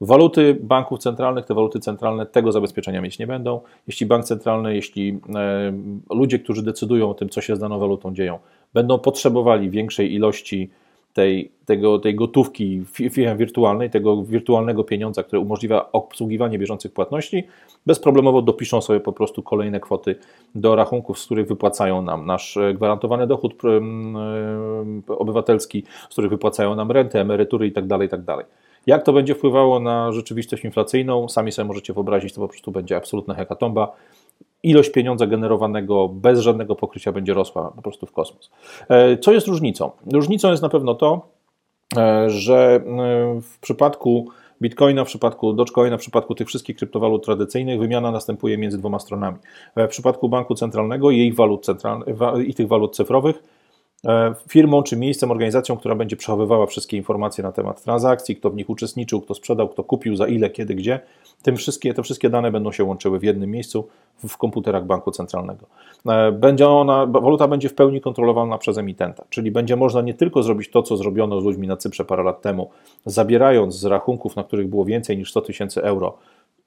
Waluty 0.00 0.58
banków 0.60 0.98
centralnych, 0.98 1.44
te 1.44 1.54
waluty 1.54 1.80
centralne 1.80 2.26
tego 2.26 2.52
zabezpieczenia 2.52 3.00
mieć 3.00 3.18
nie 3.18 3.26
będą. 3.26 3.60
Jeśli 3.86 4.06
bank 4.06 4.24
centralny, 4.24 4.74
jeśli 4.74 5.20
e, 5.34 5.72
ludzie, 6.10 6.38
którzy 6.38 6.62
decydują 6.62 7.10
o 7.10 7.14
tym, 7.14 7.28
co 7.28 7.40
się 7.40 7.56
z 7.56 7.58
daną 7.58 7.78
walutą 7.78 8.14
dzieją, 8.14 8.38
będą 8.74 8.98
potrzebowali 8.98 9.70
większej 9.70 10.14
ilości 10.14 10.70
tej, 11.16 11.50
tego, 11.64 11.98
tej 11.98 12.14
gotówki 12.14 12.82
wirtualnej, 13.36 13.90
tego 13.90 14.22
wirtualnego 14.22 14.84
pieniądza, 14.84 15.22
które 15.22 15.40
umożliwia 15.40 15.92
obsługiwanie 15.92 16.58
bieżących 16.58 16.92
płatności, 16.92 17.44
bezproblemowo 17.86 18.42
dopiszą 18.42 18.80
sobie 18.80 19.00
po 19.00 19.12
prostu 19.12 19.42
kolejne 19.42 19.80
kwoty 19.80 20.16
do 20.54 20.76
rachunków, 20.76 21.18
z 21.18 21.24
których 21.24 21.48
wypłacają 21.48 22.02
nam 22.02 22.26
nasz 22.26 22.56
e, 22.56 22.74
gwarantowany 22.74 23.26
dochód 23.26 23.54
e, 25.08 25.14
obywatelski, 25.14 25.84
z 26.08 26.12
których 26.12 26.30
wypłacają 26.30 26.74
nam 26.74 26.90
rentę, 26.90 27.20
emerytury 27.20 27.66
itd. 27.66 27.88
Tak 27.88 28.02
itd. 28.02 28.44
Jak 28.86 29.02
to 29.02 29.12
będzie 29.12 29.34
wpływało 29.34 29.80
na 29.80 30.12
rzeczywistość 30.12 30.64
inflacyjną? 30.64 31.28
Sami 31.28 31.52
sobie 31.52 31.68
możecie 31.68 31.92
wyobrazić, 31.92 32.34
to 32.34 32.40
po 32.40 32.48
prostu 32.48 32.72
będzie 32.72 32.96
absolutna 32.96 33.34
hekatomba 33.34 33.92
ilość 34.62 34.90
pieniądza 34.90 35.26
generowanego 35.26 36.08
bez 36.08 36.40
żadnego 36.40 36.76
pokrycia 36.76 37.12
będzie 37.12 37.34
rosła 37.34 37.72
po 37.76 37.82
prostu 37.82 38.06
w 38.06 38.12
kosmos. 38.12 38.50
E, 38.88 39.18
co 39.18 39.32
jest 39.32 39.46
różnicą? 39.46 39.90
Różnicą 40.12 40.50
jest 40.50 40.62
na 40.62 40.68
pewno 40.68 40.94
to, 40.94 41.28
e, 41.96 42.30
że 42.30 42.56
e, 42.76 43.40
w 43.40 43.58
przypadku 43.60 44.28
Bitcoina, 44.62 45.04
w 45.04 45.06
przypadku 45.06 45.52
Dogecoina, 45.52 45.96
w 45.96 46.00
przypadku 46.00 46.34
tych 46.34 46.48
wszystkich 46.48 46.76
kryptowalut 46.76 47.24
tradycyjnych 47.24 47.80
wymiana 47.80 48.10
następuje 48.10 48.58
między 48.58 48.78
dwoma 48.78 48.98
stronami. 48.98 49.36
W 49.76 49.88
przypadku 49.88 50.28
banku 50.28 50.54
centralnego 50.54 51.10
ich 51.10 51.34
walut 51.34 51.64
centralnych 51.64 52.16
i 52.46 52.54
tych 52.54 52.68
walut 52.68 52.96
cyfrowych 52.96 53.42
firmą 54.48 54.82
czy 54.82 54.96
miejscem, 54.96 55.30
organizacją, 55.30 55.76
która 55.76 55.94
będzie 55.94 56.16
przechowywała 56.16 56.66
wszystkie 56.66 56.96
informacje 56.96 57.44
na 57.44 57.52
temat 57.52 57.82
transakcji, 57.82 58.36
kto 58.36 58.50
w 58.50 58.56
nich 58.56 58.70
uczestniczył, 58.70 59.20
kto 59.20 59.34
sprzedał, 59.34 59.68
kto 59.68 59.84
kupił, 59.84 60.16
za 60.16 60.26
ile, 60.26 60.50
kiedy, 60.50 60.74
gdzie. 60.74 61.00
Tym 61.42 61.56
wszystkie, 61.56 61.94
te 61.94 62.02
wszystkie 62.02 62.30
dane 62.30 62.50
będą 62.50 62.72
się 62.72 62.84
łączyły 62.84 63.18
w 63.18 63.22
jednym 63.22 63.50
miejscu 63.50 63.88
w 64.28 64.36
komputerach 64.36 64.86
banku 64.86 65.10
centralnego. 65.10 65.66
E, 66.08 66.32
będzie 66.32 66.68
ona, 66.68 67.06
waluta 67.06 67.48
będzie 67.48 67.68
w 67.68 67.74
pełni 67.74 68.00
kontrolowana 68.00 68.58
przez 68.58 68.78
emitenta, 68.78 69.24
czyli 69.30 69.50
będzie 69.50 69.76
można 69.76 70.00
nie 70.00 70.14
tylko 70.14 70.42
zrobić 70.42 70.70
to, 70.70 70.82
co 70.82 70.96
zrobiono 70.96 71.40
z 71.40 71.44
ludźmi 71.44 71.68
na 71.68 71.76
Cyprze 71.76 72.04
parę 72.04 72.22
lat 72.22 72.42
temu, 72.42 72.70
zabierając 73.06 73.74
z 73.74 73.84
rachunków, 73.84 74.36
na 74.36 74.44
których 74.44 74.68
było 74.68 74.84
więcej 74.84 75.18
niż 75.18 75.30
100 75.30 75.40
tysięcy 75.40 75.82
euro, 75.82 76.18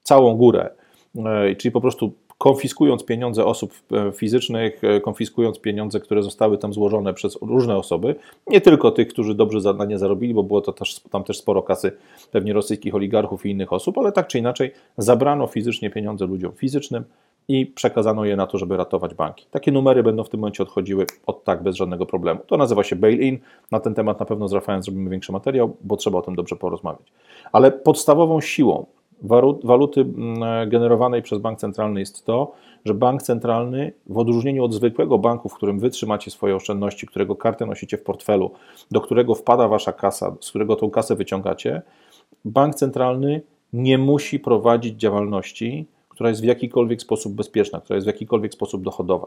całą 0.02 0.36
górę, 0.36 0.70
e, 1.16 1.56
czyli 1.56 1.72
po 1.72 1.80
prostu 1.80 2.12
konfiskując 2.40 3.04
pieniądze 3.04 3.44
osób 3.44 3.72
e, 3.92 4.12
fizycznych, 4.12 4.82
konfiskując 5.02 5.58
pieniądze, 5.58 6.00
które 6.00 6.22
zostały 6.22 6.58
tam 6.58 6.72
złożone 6.72 7.14
przez 7.14 7.38
różne 7.42 7.76
osoby, 7.76 8.14
nie 8.46 8.60
tylko 8.60 8.90
tych, 8.90 9.08
którzy 9.08 9.34
dobrze 9.34 9.74
na 9.74 9.84
nie 9.84 9.98
zarobili, 9.98 10.34
bo 10.34 10.42
było 10.42 10.60
to 10.60 10.72
też, 10.72 11.00
tam 11.00 11.24
też 11.24 11.38
sporo 11.38 11.62
kasy 11.62 11.92
pewnie 12.32 12.52
rosyjskich 12.52 12.94
oligarchów 12.94 13.46
i 13.46 13.50
innych 13.50 13.72
osób, 13.72 13.98
ale 13.98 14.12
tak 14.12 14.26
czy 14.26 14.38
inaczej 14.38 14.72
zabrano 14.98 15.46
fizycznie 15.46 15.90
pieniądze 15.90 16.26
ludziom 16.26 16.52
fizycznym, 16.52 17.04
i 17.48 17.66
przekazano 17.66 18.24
je 18.24 18.36
na 18.36 18.46
to, 18.46 18.58
żeby 18.58 18.76
ratować 18.76 19.14
banki. 19.14 19.46
Takie 19.50 19.72
numery 19.72 20.02
będą 20.02 20.24
w 20.24 20.28
tym 20.28 20.40
momencie 20.40 20.62
odchodziły 20.62 21.06
od 21.26 21.44
tak 21.44 21.62
bez 21.62 21.76
żadnego 21.76 22.06
problemu. 22.06 22.40
To 22.46 22.56
nazywa 22.56 22.84
się 22.84 22.96
bail-in. 22.96 23.38
Na 23.70 23.80
ten 23.80 23.94
temat 23.94 24.20
na 24.20 24.26
pewno 24.26 24.48
z 24.48 24.52
Rafałem 24.52 24.82
zrobimy 24.82 25.10
większy 25.10 25.32
materiał, 25.32 25.76
bo 25.80 25.96
trzeba 25.96 26.18
o 26.18 26.22
tym 26.22 26.34
dobrze 26.34 26.56
porozmawiać. 26.56 27.12
Ale 27.52 27.70
podstawową 27.72 28.40
siłą 28.40 28.86
waluty 29.64 30.00
mm, 30.00 30.68
generowanej 30.68 31.22
przez 31.22 31.38
bank 31.38 31.58
centralny 31.58 32.00
jest 32.00 32.24
to, 32.24 32.52
że 32.84 32.94
bank 32.94 33.22
centralny, 33.22 33.92
w 34.06 34.18
odróżnieniu 34.18 34.64
od 34.64 34.74
zwykłego 34.74 35.18
banku, 35.18 35.48
w 35.48 35.54
którym 35.54 35.78
wy 35.78 35.90
trzymacie 35.90 36.30
swoje 36.30 36.56
oszczędności, 36.56 37.06
którego 37.06 37.36
kartę 37.36 37.66
nosicie 37.66 37.96
w 37.96 38.02
portfelu, 38.02 38.50
do 38.90 39.00
którego 39.00 39.34
wpada 39.34 39.68
wasza 39.68 39.92
kasa, 39.92 40.36
z 40.40 40.50
którego 40.50 40.76
tą 40.76 40.90
kasę 40.90 41.16
wyciągacie, 41.16 41.82
bank 42.44 42.74
centralny 42.74 43.42
nie 43.72 43.98
musi 43.98 44.40
prowadzić 44.40 44.94
działalności, 45.00 45.86
która 46.08 46.28
jest 46.28 46.42
w 46.42 46.44
jakikolwiek 46.44 47.02
sposób 47.02 47.32
bezpieczna, 47.34 47.80
która 47.80 47.94
jest 47.94 48.06
w 48.06 48.12
jakikolwiek 48.12 48.52
sposób 48.52 48.82
dochodowa. 48.82 49.26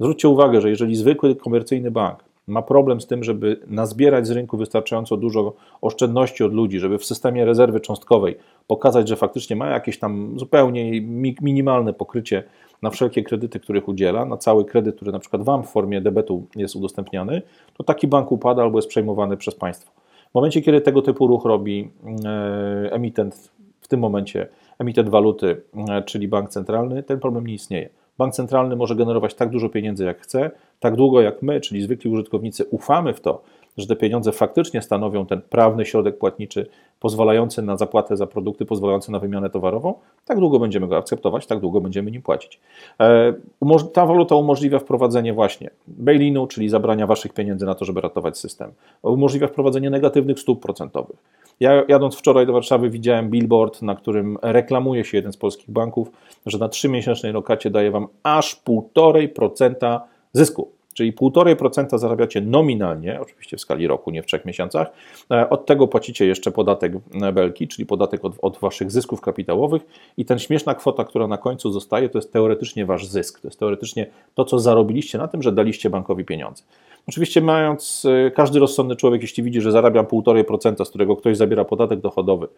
Zwróćcie 0.00 0.28
uwagę, 0.28 0.60
że 0.60 0.70
jeżeli 0.70 0.96
zwykły 0.96 1.36
komercyjny 1.36 1.90
bank 1.90 2.24
ma 2.46 2.62
problem 2.62 3.00
z 3.00 3.06
tym, 3.06 3.24
żeby 3.24 3.60
nazbierać 3.66 4.26
z 4.26 4.30
rynku 4.30 4.56
wystarczająco 4.56 5.16
dużo 5.16 5.54
oszczędności 5.80 6.44
od 6.44 6.52
ludzi, 6.52 6.78
żeby 6.78 6.98
w 6.98 7.04
systemie 7.04 7.44
rezerwy 7.44 7.80
cząstkowej 7.80 8.36
pokazać, 8.66 9.08
że 9.08 9.16
faktycznie 9.16 9.56
ma 9.56 9.66
jakieś 9.66 9.98
tam 9.98 10.34
zupełnie 10.38 11.00
minimalne 11.40 11.92
pokrycie 11.92 12.44
na 12.82 12.90
wszelkie 12.90 13.22
kredyty, 13.22 13.60
których 13.60 13.88
udziela, 13.88 14.24
na 14.24 14.36
cały 14.36 14.64
kredyt, 14.64 14.96
który 14.96 15.12
na 15.12 15.18
przykład 15.18 15.42
Wam 15.42 15.62
w 15.62 15.70
formie 15.70 16.00
debetu 16.00 16.46
jest 16.56 16.76
udostępniany, 16.76 17.42
to 17.76 17.84
taki 17.84 18.06
bank 18.06 18.32
upada 18.32 18.62
albo 18.62 18.78
jest 18.78 18.88
przejmowany 18.88 19.36
przez 19.36 19.54
państwo. 19.54 19.92
W 20.30 20.34
momencie, 20.34 20.62
kiedy 20.62 20.80
tego 20.80 21.02
typu 21.02 21.26
ruch 21.26 21.44
robi 21.44 21.90
e, 22.24 22.92
emitent, 22.92 23.52
w 23.80 23.88
tym 23.88 24.00
momencie 24.00 24.48
emitent 24.78 25.08
waluty, 25.08 25.62
e, 25.88 26.02
czyli 26.02 26.28
bank 26.28 26.48
centralny, 26.50 27.02
ten 27.02 27.20
problem 27.20 27.46
nie 27.46 27.54
istnieje. 27.54 27.88
Bank 28.18 28.34
centralny 28.34 28.76
może 28.76 28.96
generować 28.96 29.34
tak 29.34 29.50
dużo 29.50 29.68
pieniędzy, 29.68 30.04
jak 30.04 30.20
chce, 30.20 30.50
tak 30.82 30.96
długo 30.96 31.20
jak 31.20 31.42
my, 31.42 31.60
czyli 31.60 31.82
zwykli 31.82 32.10
użytkownicy, 32.10 32.64
ufamy 32.70 33.14
w 33.14 33.20
to, 33.20 33.42
że 33.76 33.86
te 33.86 33.96
pieniądze 33.96 34.32
faktycznie 34.32 34.82
stanowią 34.82 35.26
ten 35.26 35.40
prawny 35.40 35.84
środek 35.84 36.18
płatniczy 36.18 36.66
pozwalający 37.00 37.62
na 37.62 37.76
zapłatę 37.76 38.16
za 38.16 38.26
produkty, 38.26 38.66
pozwalający 38.66 39.12
na 39.12 39.18
wymianę 39.18 39.50
towarową, 39.50 39.94
tak 40.24 40.38
długo 40.38 40.58
będziemy 40.58 40.88
go 40.88 40.96
akceptować, 40.96 41.46
tak 41.46 41.60
długo 41.60 41.80
będziemy 41.80 42.10
nim 42.10 42.22
płacić. 42.22 42.60
E, 43.00 43.34
ta 43.92 44.06
waluta 44.06 44.34
umożliwia 44.34 44.78
wprowadzenie 44.78 45.32
właśnie 45.32 45.70
bail-inu, 45.88 46.46
czyli 46.46 46.68
zabrania 46.68 47.06
waszych 47.06 47.32
pieniędzy 47.32 47.66
na 47.66 47.74
to, 47.74 47.84
żeby 47.84 48.00
ratować 48.00 48.38
system. 48.38 48.72
Umożliwia 49.02 49.46
wprowadzenie 49.46 49.90
negatywnych 49.90 50.40
stóp 50.40 50.62
procentowych. 50.62 51.16
Ja 51.60 51.82
jadąc 51.88 52.16
wczoraj 52.16 52.46
do 52.46 52.52
Warszawy 52.52 52.90
widziałem 52.90 53.30
billboard, 53.30 53.82
na 53.82 53.94
którym 53.94 54.38
reklamuje 54.42 55.04
się 55.04 55.18
jeden 55.18 55.32
z 55.32 55.36
polskich 55.36 55.70
banków, 55.70 56.10
że 56.46 56.58
na 56.58 56.68
3-miesięcznej 56.68 57.32
lokacie 57.32 57.70
daje 57.70 57.90
Wam 57.90 58.06
aż 58.22 58.62
1,5% 58.66 60.00
zysku. 60.32 60.72
Czyli 60.94 61.12
1,5% 61.12 61.98
zarabiacie 61.98 62.40
nominalnie, 62.40 63.20
oczywiście 63.20 63.56
w 63.56 63.60
skali 63.60 63.86
roku, 63.86 64.10
nie 64.10 64.22
w 64.22 64.26
trzech 64.26 64.44
miesiącach. 64.44 64.92
E, 65.30 65.50
od 65.50 65.66
tego 65.66 65.88
płacicie 65.88 66.26
jeszcze 66.26 66.52
podatek 66.52 66.92
belki, 67.32 67.68
czyli 67.68 67.86
podatek 67.86 68.24
od, 68.24 68.32
od 68.42 68.58
waszych 68.58 68.90
zysków 68.90 69.20
kapitałowych 69.20 69.82
i 70.16 70.24
ten 70.24 70.38
śmieszna 70.38 70.74
kwota, 70.74 71.04
która 71.04 71.26
na 71.26 71.38
końcu 71.38 71.70
zostaje, 71.70 72.08
to 72.08 72.18
jest 72.18 72.32
teoretycznie 72.32 72.86
wasz 72.86 73.06
zysk. 73.06 73.40
To 73.40 73.48
jest 73.48 73.58
teoretycznie 73.58 74.06
to, 74.34 74.44
co 74.44 74.58
zarobiliście 74.58 75.18
na 75.18 75.28
tym, 75.28 75.42
że 75.42 75.52
daliście 75.52 75.90
bankowi 75.90 76.24
pieniądze. 76.24 76.62
Oczywiście 77.08 77.40
mając, 77.40 78.06
e, 78.26 78.30
każdy 78.30 78.58
rozsądny 78.58 78.96
człowiek, 78.96 79.22
jeśli 79.22 79.42
widzi, 79.42 79.60
że 79.60 79.72
zarabiam 79.72 80.06
1,5%, 80.06 80.84
z 80.84 80.88
którego 80.88 81.16
ktoś 81.16 81.36
zabiera 81.36 81.64
podatek 81.64 82.00
dochodowy, 82.00 82.48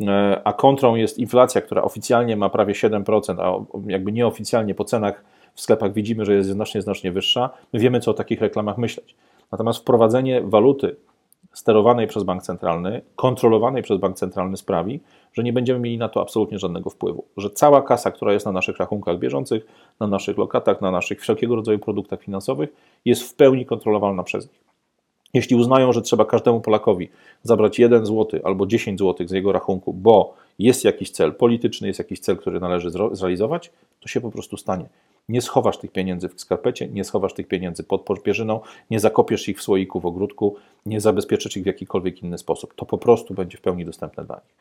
e, 0.00 0.40
a 0.44 0.52
kontrą 0.52 0.94
jest 0.94 1.18
inflacja, 1.18 1.60
która 1.60 1.82
oficjalnie 1.82 2.36
ma 2.36 2.48
prawie 2.48 2.74
7%, 2.74 3.40
a 3.40 3.64
jakby 3.86 4.12
nieoficjalnie 4.12 4.74
po 4.74 4.84
cenach 4.84 5.24
w 5.58 5.60
sklepach 5.60 5.92
widzimy, 5.92 6.24
że 6.24 6.34
jest 6.34 6.50
znacznie, 6.50 6.82
znacznie 6.82 7.12
wyższa, 7.12 7.50
my 7.72 7.80
wiemy, 7.80 8.00
co 8.00 8.10
o 8.10 8.14
takich 8.14 8.40
reklamach 8.40 8.78
myśleć. 8.78 9.14
Natomiast 9.52 9.78
wprowadzenie 9.78 10.42
waluty 10.44 10.96
sterowanej 11.52 12.06
przez 12.06 12.22
bank 12.22 12.42
centralny, 12.42 13.02
kontrolowanej 13.16 13.82
przez 13.82 13.98
bank 13.98 14.16
centralny 14.16 14.56
sprawi, 14.56 15.00
że 15.32 15.42
nie 15.42 15.52
będziemy 15.52 15.80
mieli 15.80 15.98
na 15.98 16.08
to 16.08 16.20
absolutnie 16.20 16.58
żadnego 16.58 16.90
wpływu. 16.90 17.24
Że 17.36 17.50
cała 17.50 17.82
kasa, 17.82 18.10
która 18.10 18.32
jest 18.32 18.46
na 18.46 18.52
naszych 18.52 18.78
rachunkach 18.78 19.18
bieżących, 19.18 19.66
na 20.00 20.06
naszych 20.06 20.38
lokatach, 20.38 20.80
na 20.80 20.90
naszych 20.90 21.20
wszelkiego 21.20 21.56
rodzaju 21.56 21.78
produktach 21.78 22.22
finansowych, 22.22 22.70
jest 23.04 23.22
w 23.22 23.34
pełni 23.34 23.66
kontrolowalna 23.66 24.22
przez 24.22 24.48
nich. 24.50 24.60
Jeśli 25.34 25.56
uznają, 25.56 25.92
że 25.92 26.02
trzeba 26.02 26.24
każdemu 26.24 26.60
Polakowi 26.60 27.08
zabrać 27.42 27.78
1 27.78 28.06
zł 28.06 28.40
albo 28.44 28.66
10 28.66 28.98
zł 28.98 29.28
z 29.28 29.32
jego 29.32 29.52
rachunku, 29.52 29.92
bo 29.92 30.34
jest 30.58 30.84
jakiś 30.84 31.10
cel 31.10 31.34
polityczny, 31.34 31.88
jest 31.88 31.98
jakiś 31.98 32.20
cel, 32.20 32.36
który 32.36 32.60
należy 32.60 32.90
zrealizować, 33.12 33.70
to 34.00 34.08
się 34.08 34.20
po 34.20 34.30
prostu 34.30 34.56
stanie. 34.56 34.88
Nie 35.28 35.42
schowasz 35.42 35.78
tych 35.78 35.92
pieniędzy 35.92 36.28
w 36.28 36.40
skarpecie, 36.40 36.88
nie 36.88 37.04
schowasz 37.04 37.34
tych 37.34 37.48
pieniędzy 37.48 37.84
pod 37.84 38.22
pierzyną, 38.22 38.60
nie 38.90 39.00
zakopiesz 39.00 39.48
ich 39.48 39.58
w 39.58 39.62
słoiku 39.62 40.00
w 40.00 40.06
ogródku, 40.06 40.56
nie 40.86 41.00
zabezpieczysz 41.00 41.56
ich 41.56 41.62
w 41.62 41.66
jakikolwiek 41.66 42.22
inny 42.22 42.38
sposób. 42.38 42.74
To 42.74 42.86
po 42.86 42.98
prostu 42.98 43.34
będzie 43.34 43.58
w 43.58 43.60
pełni 43.60 43.84
dostępne 43.84 44.24
dla 44.24 44.36
nich. 44.36 44.58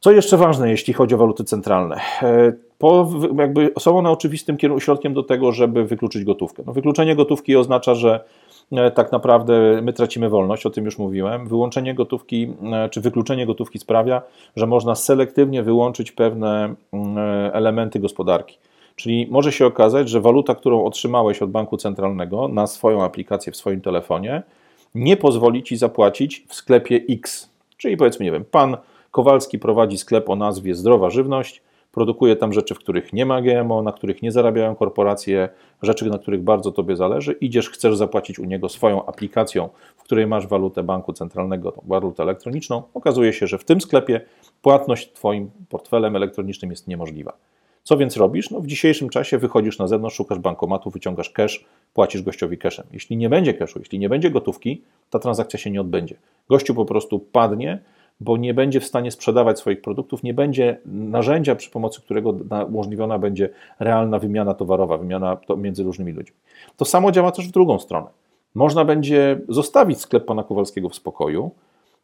Co 0.00 0.12
jeszcze 0.12 0.36
ważne, 0.36 0.70
jeśli 0.70 0.94
chodzi 0.94 1.14
o 1.14 1.18
waluty 1.18 1.44
centralne? 1.44 1.96
E, 2.22 2.52
po, 2.78 3.10
jakby 3.38 3.70
są 3.78 3.98
one 3.98 4.10
oczywistym 4.10 4.56
środkiem 4.78 5.14
do 5.14 5.22
tego, 5.22 5.52
żeby 5.52 5.84
wykluczyć 5.84 6.24
gotówkę. 6.24 6.62
No, 6.66 6.72
wykluczenie 6.72 7.16
gotówki 7.16 7.56
oznacza, 7.56 7.94
że 7.94 8.24
e, 8.72 8.90
tak 8.90 9.12
naprawdę 9.12 9.82
my 9.82 9.92
tracimy 9.92 10.28
wolność, 10.28 10.66
o 10.66 10.70
tym 10.70 10.84
już 10.84 10.98
mówiłem. 10.98 11.48
Wyłączenie 11.48 11.94
gotówki, 11.94 12.52
e, 12.72 12.88
czy 12.88 13.00
wykluczenie 13.00 13.46
gotówki 13.46 13.78
sprawia, 13.78 14.22
że 14.56 14.66
można 14.66 14.94
selektywnie 14.94 15.62
wyłączyć 15.62 16.12
pewne 16.12 16.74
mm, 16.92 17.18
elementy 17.52 18.00
gospodarki. 18.00 18.58
Czyli 18.98 19.26
może 19.30 19.52
się 19.52 19.66
okazać, 19.66 20.08
że 20.08 20.20
waluta, 20.20 20.54
którą 20.54 20.84
otrzymałeś 20.84 21.42
od 21.42 21.50
banku 21.50 21.76
centralnego 21.76 22.48
na 22.48 22.66
swoją 22.66 23.04
aplikację 23.04 23.52
w 23.52 23.56
swoim 23.56 23.80
telefonie, 23.80 24.42
nie 24.94 25.16
pozwoli 25.16 25.62
ci 25.62 25.76
zapłacić 25.76 26.44
w 26.48 26.54
sklepie 26.54 27.00
X. 27.10 27.50
Czyli 27.76 27.96
powiedzmy, 27.96 28.24
nie 28.24 28.32
wiem, 28.32 28.44
pan 28.44 28.76
Kowalski 29.10 29.58
prowadzi 29.58 29.98
sklep 29.98 30.30
o 30.30 30.36
nazwie 30.36 30.74
Zdrowa 30.74 31.10
Żywność, 31.10 31.62
produkuje 31.92 32.36
tam 32.36 32.52
rzeczy, 32.52 32.74
w 32.74 32.78
których 32.78 33.12
nie 33.12 33.26
ma 33.26 33.42
GMO, 33.42 33.82
na 33.82 33.92
których 33.92 34.22
nie 34.22 34.32
zarabiają 34.32 34.74
korporacje, 34.76 35.48
rzeczy, 35.82 36.10
na 36.10 36.18
których 36.18 36.42
bardzo 36.42 36.72
Tobie 36.72 36.96
zależy. 36.96 37.32
Idziesz, 37.32 37.70
chcesz 37.70 37.96
zapłacić 37.96 38.38
u 38.38 38.44
niego 38.44 38.68
swoją 38.68 39.06
aplikacją, 39.06 39.68
w 39.96 40.02
której 40.02 40.26
masz 40.26 40.46
walutę 40.46 40.82
banku 40.82 41.12
centralnego, 41.12 41.72
walutę 41.86 42.22
elektroniczną. 42.22 42.82
Okazuje 42.94 43.32
się, 43.32 43.46
że 43.46 43.58
w 43.58 43.64
tym 43.64 43.80
sklepie 43.80 44.20
płatność 44.62 45.12
Twoim 45.12 45.50
portfelem 45.68 46.16
elektronicznym 46.16 46.70
jest 46.70 46.88
niemożliwa. 46.88 47.32
Co 47.88 47.96
więc 47.96 48.16
robisz? 48.16 48.50
No, 48.50 48.60
w 48.60 48.66
dzisiejszym 48.66 49.08
czasie 49.08 49.38
wychodzisz 49.38 49.78
na 49.78 49.88
zewnątrz, 49.88 50.16
szukasz 50.16 50.38
bankomatu, 50.38 50.90
wyciągasz 50.90 51.30
cash, 51.30 51.64
płacisz 51.94 52.22
gościowi 52.22 52.58
cashem. 52.58 52.86
Jeśli 52.92 53.16
nie 53.16 53.28
będzie 53.28 53.54
cashu, 53.54 53.78
jeśli 53.78 53.98
nie 53.98 54.08
będzie 54.08 54.30
gotówki, 54.30 54.82
ta 55.10 55.18
transakcja 55.18 55.58
się 55.58 55.70
nie 55.70 55.80
odbędzie. 55.80 56.16
Gościu 56.48 56.74
po 56.74 56.84
prostu 56.84 57.18
padnie, 57.18 57.78
bo 58.20 58.36
nie 58.36 58.54
będzie 58.54 58.80
w 58.80 58.84
stanie 58.84 59.10
sprzedawać 59.10 59.58
swoich 59.58 59.82
produktów, 59.82 60.22
nie 60.22 60.34
będzie 60.34 60.80
narzędzia, 60.86 61.54
przy 61.54 61.70
pomocy 61.70 62.00
którego 62.00 62.34
umożliwiona 62.68 63.18
będzie 63.18 63.48
realna 63.80 64.18
wymiana 64.18 64.54
towarowa, 64.54 64.96
wymiana 64.96 65.36
między 65.56 65.82
różnymi 65.82 66.12
ludźmi. 66.12 66.36
To 66.76 66.84
samo 66.84 67.12
działa 67.12 67.32
też 67.32 67.48
w 67.48 67.52
drugą 67.52 67.78
stronę. 67.78 68.06
Można 68.54 68.84
będzie 68.84 69.40
zostawić 69.48 70.00
sklep 70.00 70.24
pana 70.24 70.42
Kowalskiego 70.42 70.88
w 70.88 70.94
spokoju, 70.94 71.50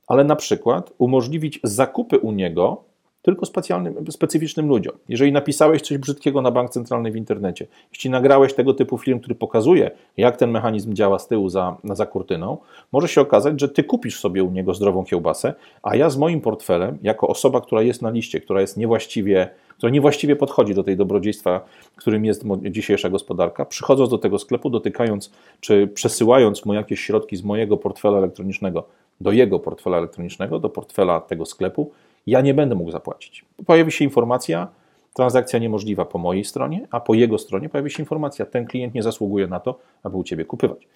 ale 0.06 0.24
na 0.24 0.36
przykład 0.36 0.92
umożliwić 0.98 1.60
zakupy 1.62 2.18
u 2.18 2.32
niego 2.32 2.93
tylko 3.24 3.46
specjalnym, 3.46 3.94
specyficznym 4.10 4.68
ludziom. 4.68 4.94
Jeżeli 5.08 5.32
napisałeś 5.32 5.82
coś 5.82 5.98
brzydkiego 5.98 6.42
na 6.42 6.50
bank 6.50 6.70
centralny 6.70 7.10
w 7.10 7.16
internecie, 7.16 7.66
jeśli 7.92 8.10
nagrałeś 8.10 8.54
tego 8.54 8.74
typu 8.74 8.98
film, 8.98 9.20
który 9.20 9.34
pokazuje, 9.34 9.90
jak 10.16 10.36
ten 10.36 10.50
mechanizm 10.50 10.94
działa 10.94 11.18
z 11.18 11.28
tyłu 11.28 11.48
za, 11.48 11.76
za 11.84 12.06
kurtyną, 12.06 12.58
może 12.92 13.08
się 13.08 13.20
okazać, 13.20 13.60
że 13.60 13.68
ty 13.68 13.84
kupisz 13.84 14.20
sobie 14.20 14.44
u 14.44 14.50
niego 14.50 14.74
zdrową 14.74 15.04
kiełbasę, 15.04 15.54
a 15.82 15.96
ja 15.96 16.10
z 16.10 16.16
moim 16.16 16.40
portfelem, 16.40 16.98
jako 17.02 17.28
osoba, 17.28 17.60
która 17.60 17.82
jest 17.82 18.02
na 18.02 18.10
liście, 18.10 18.40
która 18.40 18.60
jest 18.60 18.76
niewłaściwie 18.76 19.48
która 19.78 19.92
niewłaściwie 19.92 20.36
podchodzi 20.36 20.74
do 20.74 20.82
tej 20.82 20.96
dobrodziejstwa, 20.96 21.60
którym 21.96 22.24
jest 22.24 22.44
dzisiejsza 22.70 23.08
gospodarka, 23.08 23.64
przychodząc 23.64 24.10
do 24.10 24.18
tego 24.18 24.38
sklepu, 24.38 24.70
dotykając 24.70 25.32
czy 25.60 25.86
przesyłając 25.94 26.64
mu 26.64 26.74
jakieś 26.74 27.00
środki 27.00 27.36
z 27.36 27.44
mojego 27.44 27.76
portfela 27.76 28.18
elektronicznego 28.18 28.84
do 29.20 29.32
jego 29.32 29.58
portfela 29.58 29.98
elektronicznego, 29.98 30.58
do 30.58 30.68
portfela 30.68 31.20
tego 31.20 31.46
sklepu, 31.46 31.90
ja 32.26 32.40
nie 32.40 32.54
będę 32.54 32.74
mógł 32.74 32.90
zapłacić. 32.90 33.44
Pojawi 33.66 33.92
się 33.92 34.04
informacja, 34.04 34.68
transakcja 35.14 35.58
niemożliwa 35.58 36.04
po 36.04 36.18
mojej 36.18 36.44
stronie, 36.44 36.88
a 36.90 37.00
po 37.00 37.14
jego 37.14 37.38
stronie 37.38 37.68
pojawi 37.68 37.90
się 37.90 38.02
informacja, 38.02 38.46
ten 38.46 38.66
klient 38.66 38.94
nie 38.94 39.02
zasługuje 39.02 39.46
na 39.46 39.60
to, 39.60 39.78
aby 40.02 40.16
u 40.16 40.24
Ciebie 40.24 40.44
kupywać. 40.44 40.88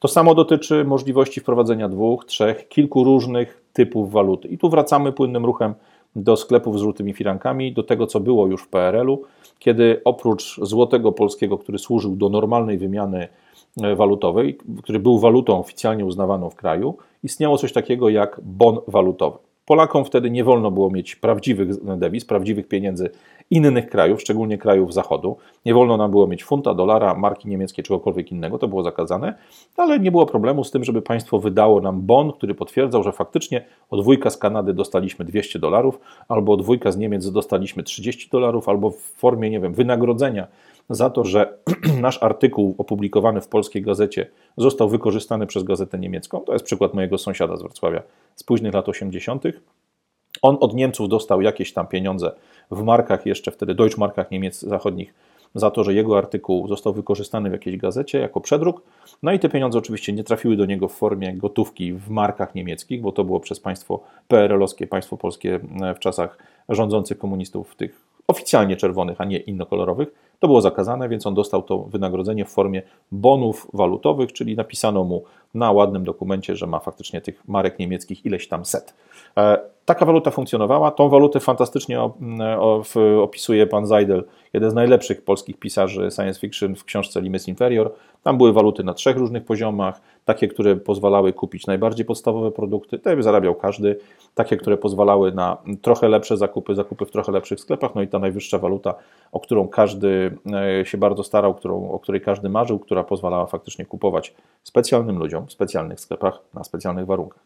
To 0.00 0.08
samo 0.08 0.34
dotyczy 0.34 0.84
możliwości 0.84 1.40
wprowadzenia 1.40 1.88
dwóch, 1.88 2.24
trzech, 2.24 2.68
kilku 2.68 3.04
różnych 3.04 3.62
typów 3.72 4.12
waluty. 4.12 4.48
I 4.48 4.58
tu 4.58 4.68
wracamy 4.68 5.12
płynnym 5.12 5.44
ruchem 5.44 5.74
do 6.16 6.36
sklepów 6.36 6.78
z 6.78 6.82
żółtymi 6.82 7.12
firankami, 7.12 7.72
do 7.72 7.82
tego, 7.82 8.06
co 8.06 8.20
było 8.20 8.46
już 8.46 8.62
w 8.62 8.68
PRL-u, 8.68 9.22
kiedy 9.58 10.00
oprócz 10.04 10.60
złotego 10.62 11.12
polskiego, 11.12 11.58
który 11.58 11.78
służył 11.78 12.16
do 12.16 12.28
normalnej 12.28 12.78
wymiany 12.78 13.28
e, 13.82 13.96
walutowej, 13.96 14.58
który 14.82 14.98
był 14.98 15.18
walutą 15.18 15.58
oficjalnie 15.58 16.04
uznawaną 16.04 16.50
w 16.50 16.54
kraju, 16.54 16.96
istniało 17.22 17.58
coś 17.58 17.72
takiego 17.72 18.08
jak 18.08 18.40
bon 18.42 18.78
walutowy. 18.88 19.38
Polakom 19.64 20.04
wtedy 20.04 20.30
nie 20.30 20.44
wolno 20.44 20.70
było 20.70 20.90
mieć 20.90 21.16
prawdziwych 21.16 21.84
dewiz, 21.98 22.24
prawdziwych 22.24 22.68
pieniędzy 22.68 23.10
innych 23.50 23.88
krajów, 23.88 24.20
szczególnie 24.20 24.58
krajów 24.58 24.94
zachodu. 24.94 25.36
Nie 25.64 25.74
wolno 25.74 25.96
nam 25.96 26.10
było 26.10 26.26
mieć 26.26 26.44
funta, 26.44 26.74
dolara, 26.74 27.14
marki 27.14 27.48
niemieckie, 27.48 27.82
czegokolwiek 27.82 28.32
innego, 28.32 28.58
to 28.58 28.68
było 28.68 28.82
zakazane, 28.82 29.34
ale 29.76 30.00
nie 30.00 30.10
było 30.10 30.26
problemu 30.26 30.64
z 30.64 30.70
tym, 30.70 30.84
żeby 30.84 31.02
państwo 31.02 31.38
wydało 31.38 31.80
nam 31.80 32.00
bon, 32.02 32.32
który 32.32 32.54
potwierdzał, 32.54 33.02
że 33.02 33.12
faktycznie 33.12 33.64
od 33.90 34.04
wujka 34.04 34.30
z 34.30 34.36
Kanady 34.36 34.74
dostaliśmy 34.74 35.24
200 35.24 35.58
dolarów, 35.58 36.00
albo 36.28 36.52
od 36.52 36.62
wujka 36.62 36.92
z 36.92 36.96
Niemiec 36.96 37.30
dostaliśmy 37.30 37.82
30 37.82 38.28
dolarów, 38.32 38.68
albo 38.68 38.90
w 38.90 38.98
formie, 38.98 39.50
nie 39.50 39.60
wiem, 39.60 39.74
wynagrodzenia 39.74 40.46
za 40.90 41.10
to, 41.10 41.24
że 41.24 41.58
nasz 42.00 42.22
artykuł 42.22 42.74
opublikowany 42.78 43.40
w 43.40 43.48
polskiej 43.48 43.82
gazecie 43.82 44.26
został 44.56 44.88
wykorzystany 44.88 45.46
przez 45.46 45.62
gazetę 45.62 45.98
niemiecką. 45.98 46.40
To 46.40 46.52
jest 46.52 46.64
przykład 46.64 46.94
mojego 46.94 47.18
sąsiada 47.18 47.56
z 47.56 47.62
Wrocławia 47.62 48.02
z 48.34 48.42
późnych 48.42 48.74
lat 48.74 48.88
80. 48.88 49.44
On 50.42 50.56
od 50.60 50.74
Niemców 50.74 51.08
dostał 51.08 51.42
jakieś 51.42 51.72
tam 51.72 51.86
pieniądze 51.86 52.32
w 52.70 52.82
markach, 52.82 53.26
jeszcze 53.26 53.50
wtedy 53.50 53.74
Deutschmarkach 53.74 54.30
Niemiec 54.30 54.60
zachodnich, 54.60 55.14
za 55.54 55.70
to, 55.70 55.84
że 55.84 55.94
jego 55.94 56.18
artykuł 56.18 56.68
został 56.68 56.92
wykorzystany 56.92 57.50
w 57.50 57.52
jakiejś 57.52 57.76
gazecie 57.76 58.18
jako 58.18 58.40
przedruk. 58.40 58.82
No 59.22 59.32
i 59.32 59.38
te 59.38 59.48
pieniądze 59.48 59.78
oczywiście 59.78 60.12
nie 60.12 60.24
trafiły 60.24 60.56
do 60.56 60.66
niego 60.66 60.88
w 60.88 60.92
formie 60.92 61.32
gotówki 61.32 61.92
w 61.92 62.10
markach 62.10 62.54
niemieckich, 62.54 63.00
bo 63.00 63.12
to 63.12 63.24
było 63.24 63.40
przez 63.40 63.60
państwo 63.60 64.00
PRL-owskie, 64.28 64.86
państwo 64.86 65.16
polskie 65.16 65.60
w 65.96 65.98
czasach 65.98 66.38
rządzących 66.68 67.18
komunistów, 67.18 67.76
tych 67.76 68.06
oficjalnie 68.28 68.76
czerwonych, 68.76 69.20
a 69.20 69.24
nie 69.24 69.38
innokolorowych. 69.38 70.08
To 70.38 70.46
było 70.46 70.60
zakazane, 70.60 71.08
więc 71.08 71.26
on 71.26 71.34
dostał 71.34 71.62
to 71.62 71.78
wynagrodzenie 71.78 72.44
w 72.44 72.50
formie 72.50 72.82
bonów 73.12 73.66
walutowych, 73.72 74.32
czyli 74.32 74.56
napisano 74.56 75.04
mu 75.04 75.24
na 75.54 75.72
ładnym 75.72 76.04
dokumencie, 76.04 76.56
że 76.56 76.66
ma 76.66 76.78
faktycznie 76.78 77.20
tych 77.20 77.48
marek 77.48 77.78
niemieckich 77.78 78.26
ileś 78.26 78.48
tam 78.48 78.64
set. 78.64 78.94
E, 79.36 79.58
taka 79.84 80.06
waluta 80.06 80.30
funkcjonowała. 80.30 80.90
Tą 80.90 81.08
walutę 81.08 81.40
fantastycznie 81.40 82.00
opisuje 83.22 83.66
pan 83.66 83.86
Zajdel, 83.86 84.24
jeden 84.52 84.70
z 84.70 84.74
najlepszych 84.74 85.24
polskich 85.24 85.58
pisarzy 85.58 86.10
science 86.10 86.40
fiction 86.40 86.74
w 86.74 86.84
książce 86.84 87.20
Limes 87.20 87.48
Inferior. 87.48 87.92
Tam 88.22 88.38
były 88.38 88.52
waluty 88.52 88.84
na 88.84 88.94
trzech 88.94 89.16
różnych 89.16 89.44
poziomach, 89.44 90.00
takie, 90.24 90.48
które 90.48 90.76
pozwalały 90.76 91.32
kupić 91.32 91.66
najbardziej 91.66 92.06
podstawowe 92.06 92.50
produkty, 92.50 92.98
by 93.16 93.22
zarabiał 93.22 93.54
każdy, 93.54 93.98
takie, 94.34 94.56
które 94.56 94.76
pozwalały 94.76 95.32
na 95.32 95.56
trochę 95.82 96.08
lepsze 96.08 96.36
zakupy, 96.36 96.74
zakupy 96.74 97.06
w 97.06 97.10
trochę 97.10 97.32
lepszych 97.32 97.60
sklepach, 97.60 97.94
no 97.94 98.02
i 98.02 98.08
ta 98.08 98.18
najwyższa 98.18 98.58
waluta, 98.58 98.94
o 99.32 99.40
którą 99.40 99.68
każdy 99.68 100.23
e, 100.80 100.86
się 100.86 100.98
bardzo 100.98 101.24
starał, 101.24 101.54
którą, 101.54 101.90
o 101.90 101.98
której 101.98 102.20
każdy 102.20 102.48
marzył, 102.48 102.78
która 102.78 103.04
pozwalała 103.04 103.46
faktycznie 103.46 103.84
kupować 103.84 104.34
specjalnym 104.62 105.18
ludziom 105.18 105.46
w 105.46 105.52
specjalnych 105.52 106.00
sklepach 106.00 106.40
na 106.54 106.64
specjalnych 106.64 107.06
warunkach. 107.06 107.42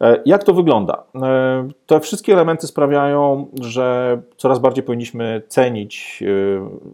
E, 0.00 0.22
jak 0.26 0.44
to 0.44 0.54
wygląda? 0.54 1.02
E, 1.22 1.68
te 1.86 2.00
wszystkie 2.00 2.32
elementy 2.32 2.66
sprawiają, 2.66 3.46
że 3.60 4.20
coraz 4.36 4.58
bardziej 4.58 4.84
powinniśmy 4.84 5.42
cenić 5.48 6.22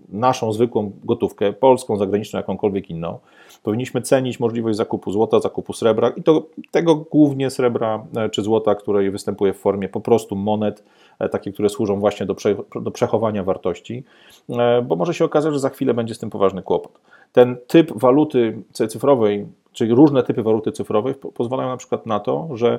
naszą 0.09 0.53
zwykłą 0.53 0.93
gotówkę, 1.05 1.53
polską, 1.53 1.97
zagraniczną, 1.97 2.37
jakąkolwiek 2.37 2.91
inną. 2.91 3.19
Powinniśmy 3.63 4.03
cenić 4.03 4.41
możliwość 4.41 4.77
zakupu 4.77 5.13
złota, 5.13 5.41
zakupu 5.41 5.73
srebra 5.73 6.09
i 6.09 6.23
to 6.23 6.47
tego 6.71 6.97
głównie 6.97 7.51
srebra 7.51 8.07
czy 8.31 8.43
złota, 8.43 8.75
które 8.75 9.11
występuje 9.11 9.53
w 9.53 9.59
formie 9.59 9.89
po 9.89 10.01
prostu 10.01 10.37
monet, 10.37 10.85
takie, 11.29 11.53
które 11.53 11.69
służą 11.69 12.01
właśnie 12.01 12.27
do, 12.27 12.35
prze, 12.35 12.57
do 12.83 12.91
przechowania 12.91 13.45
wartości, 13.45 14.05
e, 14.49 14.83
bo 14.83 14.97
może 14.97 15.15
się 15.15 15.25
okazać, 15.25 15.53
że 15.53 15.59
za 15.59 15.69
chwilę 15.69 15.95
będzie 15.95 16.15
z 16.15 16.19
tym 16.19 16.31
poważny 16.31 16.63
kłopot. 16.63 17.01
Ten 17.33 17.57
typ 17.67 17.93
waluty 17.97 18.63
cyfrowej, 18.73 19.47
czyli 19.73 19.95
różne 19.95 20.23
typy 20.23 20.43
waluty 20.43 20.73
cyfrowej 20.73 21.15
pozwalają 21.15 21.69
na 21.69 21.77
przykład 21.77 22.07
na 22.07 22.21
to, 22.21 22.49
że 22.55 22.79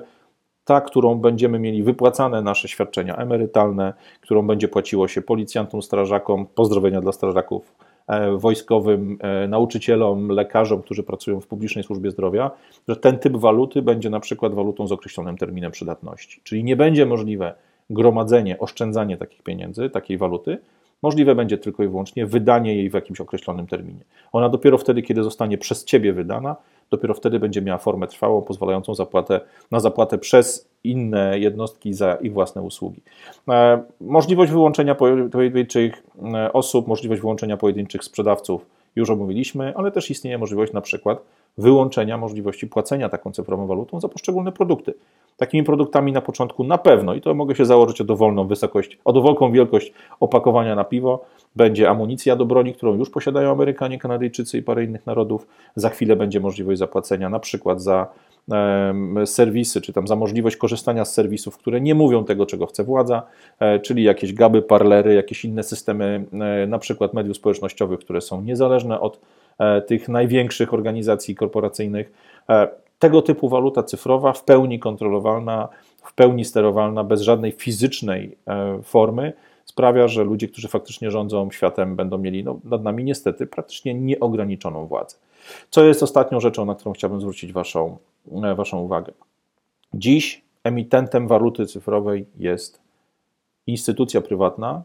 ta, 0.66 0.82
którą 0.82 1.16
będziemy 1.16 1.60
mieli 1.60 1.84
wypłacane 1.84 2.42
nasze 2.42 2.68
świadczenia 2.68 3.16
emerytalne, 3.16 3.94
którą 4.22 4.48
będzie 4.48 4.68
płaciło 4.68 5.08
się 5.08 5.22
policjantom, 5.22 5.82
strażakom, 5.82 6.46
pozdrowienia 6.46 7.02
dla 7.02 7.12
strażaków 7.12 7.74
E, 8.08 8.38
wojskowym, 8.38 9.18
e, 9.22 9.48
nauczycielom, 9.48 10.28
lekarzom, 10.28 10.82
którzy 10.82 11.04
pracują 11.04 11.42
w 11.42 11.48
publicznej 11.48 11.84
służbie 11.84 12.12
zdrowia, 12.12 12.52
że 12.88 12.96
ten 12.96 13.20
typ 13.20 13.38
waluty 13.38 13.82
będzie 13.82 14.10
na 14.10 14.20
przykład 14.20 14.54
walutą 14.54 14.88
z 14.88 14.92
określonym 14.92 15.38
terminem 15.38 15.72
przydatności. 15.72 16.42
Czyli 16.44 16.64
nie 16.64 16.76
będzie 16.76 17.06
możliwe 17.06 17.54
gromadzenie, 17.92 18.60
oszczędzanie 18.60 19.18
takich 19.18 19.44
pieniędzy, 19.44 19.90
takiej 19.90 20.18
waluty, 20.18 20.58
Możliwe 21.02 21.36
będzie 21.36 21.58
tylko 21.58 21.84
i 21.84 21.88
wyłącznie 21.88 22.26
wydanie 22.26 22.76
jej 22.76 22.90
w 22.90 22.94
jakimś 22.94 23.22
określonym 23.22 23.68
terminie. 23.68 24.00
Ona 24.32 24.50
dopiero 24.50 24.78
wtedy, 24.78 25.02
kiedy 25.02 25.24
zostanie 25.24 25.58
przez 25.58 25.86
Ciebie 25.86 26.14
wydana, 26.14 26.56
dopiero 26.92 27.14
wtedy 27.14 27.40
będzie 27.40 27.62
miała 27.62 27.78
formę 27.78 28.08
trwałą, 28.08 28.42
pozwalającą 28.42 28.96
zapłatę, 28.96 29.42
na 29.72 29.80
zapłatę 29.80 30.18
przez 30.18 30.70
inne 30.84 31.40
jednostki 31.40 31.94
za 31.94 32.16
ich 32.16 32.34
własne 32.34 32.62
usługi. 32.62 33.02
E, 33.50 33.84
możliwość 34.02 34.52
wyłączenia 34.52 34.96
pojedynczych 35.32 36.04
e, 36.34 36.54
osób, 36.54 36.88
możliwość 36.88 37.22
wyłączenia 37.22 37.58
pojedynczych 37.58 38.04
sprzedawców 38.04 38.66
już 38.96 39.10
omówiliśmy, 39.10 39.74
ale 39.76 39.92
też 39.92 40.12
istnieje 40.12 40.38
możliwość 40.38 40.74
na 40.74 40.82
przykład 40.82 41.22
wyłączenia 41.58 42.18
możliwości 42.18 42.68
płacenia 42.68 43.10
taką 43.10 43.32
cyfrową 43.32 43.68
walutą 43.68 44.00
za 44.00 44.08
poszczególne 44.08 44.52
produkty. 44.52 44.94
Takimi 45.38 45.64
produktami 45.64 46.12
na 46.12 46.22
początku 46.22 46.64
na 46.64 46.78
pewno, 46.78 47.14
i 47.14 47.22
to 47.22 47.34
mogę 47.34 47.56
się 47.56 47.66
założyć 47.66 48.02
o 48.02 48.04
dowolną 48.04 48.48
wysokość, 48.48 48.98
o 49.06 49.14
dowolną 49.14 49.52
wielkość 49.52 49.94
opakowania 50.20 50.76
na 50.76 50.84
piwo, 50.84 51.26
będzie 51.56 51.90
amunicja 51.90 52.36
do 52.36 52.46
broni, 52.46 52.74
którą 52.74 52.96
już 52.96 53.10
posiadają 53.10 53.52
Amerykanie, 53.52 54.00
Kanadyjczycy 54.00 54.58
i 54.58 54.64
parę 54.64 54.84
innych 54.84 55.06
narodów. 55.06 55.48
Za 55.76 55.90
chwilę 55.90 56.16
będzie 56.16 56.40
możliwość 56.40 56.80
zapłacenia 56.80 57.30
na 57.30 57.40
przykład 57.40 57.82
za 57.82 58.08
serwisy, 59.26 59.82
czy 59.82 59.94
tam 59.94 60.08
za 60.08 60.16
możliwość 60.16 60.58
korzystania 60.58 61.06
z 61.06 61.14
serwisów, 61.14 61.58
które 61.58 61.82
nie 61.82 61.96
mówią 61.96 62.24
tego, 62.24 62.46
czego 62.46 62.66
chce 62.66 62.84
władza, 62.84 63.24
e, 63.60 63.80
czyli 63.80 64.04
jakieś 64.04 64.34
gaby, 64.34 64.62
parlery, 64.62 65.14
jakieś 65.14 65.46
inne 65.46 65.64
systemy, 65.64 66.26
e, 66.34 66.68
na 66.68 66.80
przykład 66.80 67.14
mediów 67.14 67.38
społecznościowych, 67.38 68.00
które 68.00 68.22
są 68.22 68.42
niezależne 68.42 69.00
od 69.00 69.20
e, 69.60 69.82
tych 69.82 70.10
największych 70.10 70.74
organizacji 70.74 71.36
korporacyjnych. 71.36 72.12
Tego 73.02 73.22
typu 73.22 73.50
waluta 73.50 73.84
cyfrowa, 73.84 74.34
w 74.34 74.44
pełni 74.44 74.80
kontrolowalna, 74.80 75.70
w 76.04 76.14
pełni 76.14 76.46
sterowalna, 76.46 77.04
bez 77.04 77.22
żadnej 77.22 77.52
fizycznej 77.52 78.38
formy, 78.84 79.34
sprawia, 79.66 80.08
że 80.08 80.24
ludzie, 80.24 80.48
którzy 80.48 80.68
faktycznie 80.68 81.12
rządzą 81.12 81.52
światem, 81.52 81.96
będą 81.96 82.18
mieli 82.18 82.44
no, 82.44 82.60
nad 82.64 82.84
nami 82.84 83.04
niestety 83.04 83.48
praktycznie 83.48 83.94
nieograniczoną 83.94 84.88
władzę. 84.88 85.18
Co 85.70 85.84
jest 85.84 86.04
ostatnią 86.04 86.40
rzeczą, 86.40 86.66
na 86.66 86.76
którą 86.76 86.94
chciałbym 86.94 87.22
zwrócić 87.22 87.54
Waszą, 87.54 87.98
e, 88.44 88.56
waszą 88.56 88.80
uwagę? 88.80 89.14
Dziś 89.94 90.42
emitentem 90.64 91.28
waluty 91.28 91.66
cyfrowej 91.66 92.26
jest 92.38 92.82
instytucja 93.68 94.22
prywatna, 94.22 94.84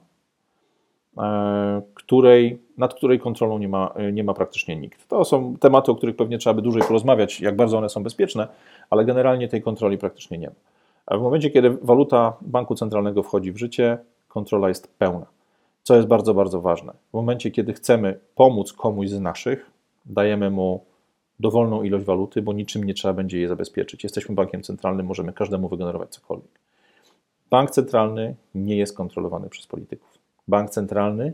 e, 1.18 1.75
której, 2.06 2.58
nad 2.78 2.94
której 2.94 3.18
kontrolą 3.18 3.58
nie 3.58 3.68
ma, 3.68 3.94
nie 4.12 4.24
ma 4.24 4.34
praktycznie 4.34 4.76
nikt. 4.76 5.08
To 5.08 5.24
są 5.24 5.56
tematy, 5.60 5.92
o 5.92 5.94
których 5.94 6.16
pewnie 6.16 6.38
trzeba 6.38 6.54
by 6.54 6.62
dłużej 6.62 6.82
porozmawiać, 6.82 7.40
jak 7.40 7.56
bardzo 7.56 7.78
one 7.78 7.88
są 7.88 8.02
bezpieczne, 8.02 8.48
ale 8.90 9.04
generalnie 9.04 9.48
tej 9.48 9.62
kontroli 9.62 9.98
praktycznie 9.98 10.38
nie 10.38 10.46
ma. 10.46 10.54
A 11.06 11.18
w 11.18 11.22
momencie, 11.22 11.50
kiedy 11.50 11.70
waluta 11.70 12.36
banku 12.40 12.74
centralnego 12.74 13.22
wchodzi 13.22 13.52
w 13.52 13.56
życie, 13.56 13.98
kontrola 14.28 14.68
jest 14.68 14.98
pełna. 14.98 15.26
Co 15.82 15.96
jest 15.96 16.08
bardzo, 16.08 16.34
bardzo 16.34 16.60
ważne. 16.60 16.92
W 17.10 17.14
momencie, 17.14 17.50
kiedy 17.50 17.72
chcemy 17.72 18.18
pomóc 18.34 18.72
komuś 18.72 19.08
z 19.08 19.20
naszych, 19.20 19.70
dajemy 20.06 20.50
mu 20.50 20.84
dowolną 21.40 21.82
ilość 21.82 22.04
waluty, 22.04 22.42
bo 22.42 22.52
niczym 22.52 22.84
nie 22.84 22.94
trzeba 22.94 23.14
będzie 23.14 23.38
jej 23.38 23.48
zabezpieczyć. 23.48 24.04
Jesteśmy 24.04 24.34
bankiem 24.34 24.62
centralnym, 24.62 25.06
możemy 25.06 25.32
każdemu 25.32 25.68
wygenerować 25.68 26.10
cokolwiek. 26.10 26.60
Bank 27.50 27.70
centralny 27.70 28.34
nie 28.54 28.76
jest 28.76 28.96
kontrolowany 28.96 29.48
przez 29.48 29.66
polityków. 29.66 30.18
Bank 30.48 30.70
centralny 30.70 31.32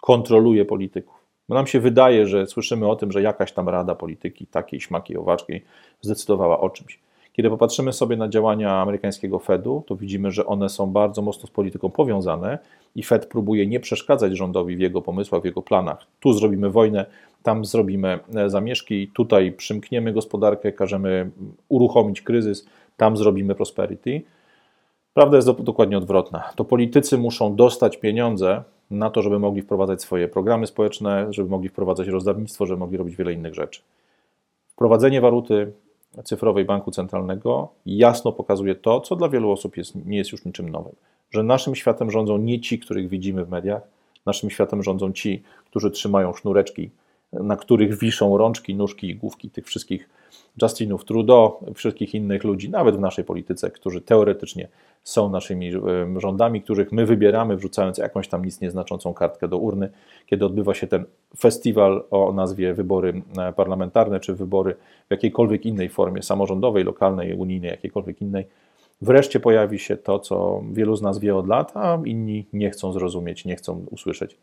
kontroluje 0.00 0.64
polityków. 0.64 1.20
Bo 1.48 1.54
nam 1.54 1.66
się 1.66 1.80
wydaje, 1.80 2.26
że 2.26 2.46
słyszymy 2.46 2.88
o 2.88 2.96
tym, 2.96 3.12
że 3.12 3.22
jakaś 3.22 3.52
tam 3.52 3.68
rada 3.68 3.94
polityki, 3.94 4.46
takiej, 4.46 4.80
śmakiej, 4.80 5.16
owaczkiej, 5.16 5.64
zdecydowała 6.00 6.60
o 6.60 6.70
czymś. 6.70 7.00
Kiedy 7.32 7.50
popatrzymy 7.50 7.92
sobie 7.92 8.16
na 8.16 8.28
działania 8.28 8.72
amerykańskiego 8.72 9.38
Fedu, 9.38 9.84
to 9.86 9.96
widzimy, 9.96 10.30
że 10.30 10.46
one 10.46 10.68
są 10.68 10.86
bardzo 10.86 11.22
mocno 11.22 11.46
z 11.46 11.50
polityką 11.50 11.90
powiązane 11.90 12.58
i 12.96 13.02
Fed 13.02 13.26
próbuje 13.26 13.66
nie 13.66 13.80
przeszkadzać 13.80 14.36
rządowi 14.36 14.76
w 14.76 14.80
jego 14.80 15.02
pomysłach, 15.02 15.42
w 15.42 15.44
jego 15.44 15.62
planach. 15.62 16.06
Tu 16.20 16.32
zrobimy 16.32 16.70
wojnę, 16.70 17.06
tam 17.42 17.64
zrobimy 17.64 18.18
e, 18.34 18.50
zamieszki, 18.50 19.08
tutaj 19.08 19.52
przymkniemy 19.52 20.12
gospodarkę, 20.12 20.72
każemy 20.72 21.30
uruchomić 21.68 22.22
kryzys, 22.22 22.66
tam 22.96 23.16
zrobimy 23.16 23.54
prosperity. 23.54 24.22
Prawda 25.14 25.36
jest 25.36 25.50
dokładnie 25.50 25.98
odwrotna. 25.98 26.50
To 26.56 26.64
politycy 26.64 27.18
muszą 27.18 27.56
dostać 27.56 27.96
pieniądze 27.96 28.62
na 28.90 29.10
to, 29.10 29.22
żeby 29.22 29.38
mogli 29.38 29.62
wprowadzać 29.62 30.02
swoje 30.02 30.28
programy 30.28 30.66
społeczne, 30.66 31.26
żeby 31.30 31.50
mogli 31.50 31.68
wprowadzać 31.68 32.08
rozdawnictwo, 32.08 32.66
żeby 32.66 32.78
mogli 32.78 32.96
robić 32.96 33.16
wiele 33.16 33.32
innych 33.32 33.54
rzeczy. 33.54 33.82
Wprowadzenie 34.68 35.20
waluty 35.20 35.72
cyfrowej 36.24 36.64
banku 36.64 36.90
centralnego 36.90 37.68
jasno 37.86 38.32
pokazuje 38.32 38.74
to, 38.74 39.00
co 39.00 39.16
dla 39.16 39.28
wielu 39.28 39.50
osób 39.50 39.76
jest, 39.76 40.06
nie 40.06 40.18
jest 40.18 40.32
już 40.32 40.44
niczym 40.44 40.68
nowym, 40.68 40.94
że 41.30 41.42
naszym 41.42 41.74
światem 41.74 42.10
rządzą 42.10 42.38
nie 42.38 42.60
ci, 42.60 42.78
których 42.78 43.08
widzimy 43.08 43.44
w 43.44 43.50
mediach, 43.50 43.82
naszym 44.26 44.50
światem 44.50 44.82
rządzą 44.82 45.12
ci, 45.12 45.42
którzy 45.64 45.90
trzymają 45.90 46.32
sznureczki, 46.32 46.90
na 47.32 47.56
których 47.56 47.98
wiszą 47.98 48.38
rączki, 48.38 48.74
nóżki 48.74 49.10
i 49.10 49.16
główki 49.16 49.50
tych 49.50 49.66
wszystkich 49.66 50.08
Justinów 50.62 51.04
Trudeau, 51.04 51.52
wszystkich 51.74 52.14
innych 52.14 52.44
ludzi, 52.44 52.70
nawet 52.70 52.96
w 52.96 53.00
naszej 53.00 53.24
polityce, 53.24 53.70
którzy 53.70 54.00
teoretycznie 54.00 54.68
są 55.04 55.30
naszymi 55.30 55.72
rządami, 56.16 56.62
których 56.62 56.92
my 56.92 57.06
wybieramy, 57.06 57.56
wrzucając 57.56 57.98
jakąś 57.98 58.28
tam 58.28 58.44
nic 58.44 58.60
nieznaczącą 58.60 59.14
kartkę 59.14 59.48
do 59.48 59.58
urny, 59.58 59.90
kiedy 60.26 60.44
odbywa 60.44 60.74
się 60.74 60.86
ten 60.86 61.04
festiwal 61.38 62.04
o 62.10 62.32
nazwie 62.32 62.74
wybory 62.74 63.22
e, 63.38 63.52
parlamentarne, 63.52 64.20
czy 64.20 64.34
wybory 64.34 64.74
w 65.08 65.10
jakiejkolwiek 65.10 65.66
innej 65.66 65.88
formie, 65.88 66.22
samorządowej, 66.22 66.84
lokalnej, 66.84 67.34
unijnej, 67.34 67.70
jakiejkolwiek 67.70 68.22
innej. 68.22 68.46
Wreszcie 69.02 69.40
pojawi 69.40 69.78
się 69.78 69.96
to, 69.96 70.18
co 70.18 70.62
wielu 70.72 70.96
z 70.96 71.02
nas 71.02 71.18
wie 71.18 71.36
od 71.36 71.46
lat, 71.46 71.72
a 71.76 71.98
inni 72.04 72.46
nie 72.52 72.70
chcą 72.70 72.92
zrozumieć, 72.92 73.44
nie 73.44 73.56
chcą 73.56 73.86
usłyszeć. 73.90 74.36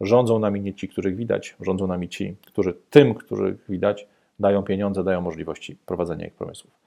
Rządzą 0.00 0.38
nami 0.38 0.60
nie 0.60 0.74
ci, 0.74 0.88
których 0.88 1.16
widać, 1.16 1.56
rządzą 1.60 1.86
nami 1.86 2.08
ci, 2.08 2.36
którzy 2.46 2.74
tym, 2.90 3.14
których 3.14 3.64
widać, 3.68 4.06
dają 4.40 4.62
pieniądze, 4.62 5.04
dają 5.04 5.20
możliwości 5.20 5.76
prowadzenia 5.86 6.26
ich 6.26 6.34
pomysłów. 6.34 6.79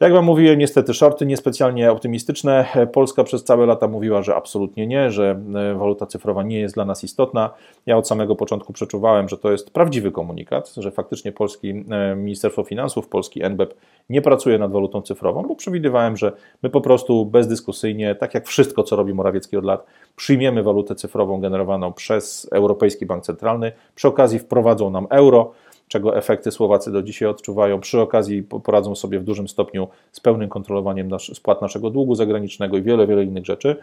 Jak 0.00 0.12
Wam 0.12 0.24
mówiłem, 0.24 0.58
niestety 0.58 0.94
shorty 0.94 1.26
niespecjalnie 1.26 1.92
optymistyczne. 1.92 2.66
Polska 2.92 3.24
przez 3.24 3.44
całe 3.44 3.66
lata 3.66 3.88
mówiła, 3.88 4.22
że 4.22 4.34
absolutnie 4.34 4.86
nie, 4.86 5.10
że 5.10 5.40
e, 5.54 5.74
waluta 5.74 6.06
cyfrowa 6.06 6.42
nie 6.42 6.60
jest 6.60 6.74
dla 6.74 6.84
nas 6.84 7.04
istotna. 7.04 7.50
Ja 7.86 7.96
od 7.96 8.08
samego 8.08 8.36
początku 8.36 8.72
przeczuwałem, 8.72 9.28
że 9.28 9.38
to 9.38 9.52
jest 9.52 9.70
prawdziwy 9.70 10.12
komunikat, 10.12 10.74
że 10.76 10.90
faktycznie 10.90 11.32
polski 11.32 11.84
e, 11.90 12.16
Ministerstwo 12.16 12.64
Finansów, 12.64 13.08
polski 13.08 13.42
NBEP 13.42 13.74
nie 14.10 14.22
pracuje 14.22 14.58
nad 14.58 14.72
walutą 14.72 15.02
cyfrową, 15.02 15.42
bo 15.42 15.56
przewidywałem, 15.56 16.16
że 16.16 16.32
my 16.62 16.70
po 16.70 16.80
prostu 16.80 17.26
bezdyskusyjnie, 17.26 18.14
tak 18.14 18.34
jak 18.34 18.46
wszystko, 18.46 18.82
co 18.82 18.96
robi 18.96 19.14
Morawiecki 19.14 19.56
od 19.56 19.64
lat, 19.64 19.86
przyjmiemy 20.16 20.62
walutę 20.62 20.94
cyfrową 20.94 21.40
generowaną 21.40 21.92
przez 21.92 22.48
Europejski 22.52 23.06
Bank 23.06 23.24
Centralny. 23.24 23.72
Przy 23.94 24.08
okazji 24.08 24.38
wprowadzą 24.38 24.90
nam 24.90 25.06
euro 25.10 25.52
czego 25.90 26.16
efekty 26.16 26.50
Słowacy 26.50 26.92
do 26.92 27.02
dzisiaj 27.02 27.28
odczuwają. 27.28 27.80
Przy 27.80 28.00
okazji 28.00 28.42
poradzą 28.42 28.94
sobie 28.94 29.18
w 29.18 29.24
dużym 29.24 29.48
stopniu 29.48 29.88
z 30.12 30.20
pełnym 30.20 30.48
kontrolowaniem 30.48 31.08
nasz, 31.08 31.34
spłat 31.34 31.62
naszego 31.62 31.90
długu 31.90 32.14
zagranicznego 32.14 32.76
i 32.76 32.82
wiele, 32.82 33.06
wiele 33.06 33.24
innych 33.24 33.46
rzeczy. 33.46 33.76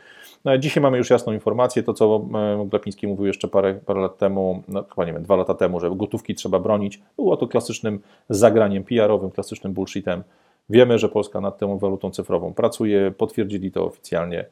No, 0.45 0.57
dzisiaj 0.57 0.83
mamy 0.83 0.97
już 0.97 1.09
jasną 1.09 1.33
informację, 1.33 1.83
to 1.83 1.93
co 1.93 2.25
e, 2.33 2.67
Glapiński 2.69 3.07
mówił 3.07 3.25
jeszcze 3.25 3.47
parę, 3.47 3.79
parę 3.85 4.01
lat 4.01 4.17
temu, 4.17 4.63
no, 4.67 4.83
chyba 4.83 5.05
nie 5.05 5.13
wiem, 5.13 5.23
dwa 5.23 5.35
lata 5.35 5.53
temu, 5.53 5.79
że 5.79 5.91
gotówki 5.95 6.35
trzeba 6.35 6.59
bronić. 6.59 7.01
Było 7.15 7.37
to 7.37 7.47
klasycznym 7.47 7.99
zagraniem 8.29 8.83
PR-owym, 8.83 9.31
klasycznym 9.31 9.73
bullshitem. 9.73 10.23
Wiemy, 10.69 10.99
że 10.99 11.09
Polska 11.09 11.41
nad 11.41 11.57
tą 11.57 11.77
walutą 11.77 12.11
cyfrową 12.11 12.53
pracuje, 12.53 13.11
potwierdzili 13.17 13.71
to 13.71 13.85
oficjalnie. 13.85 14.45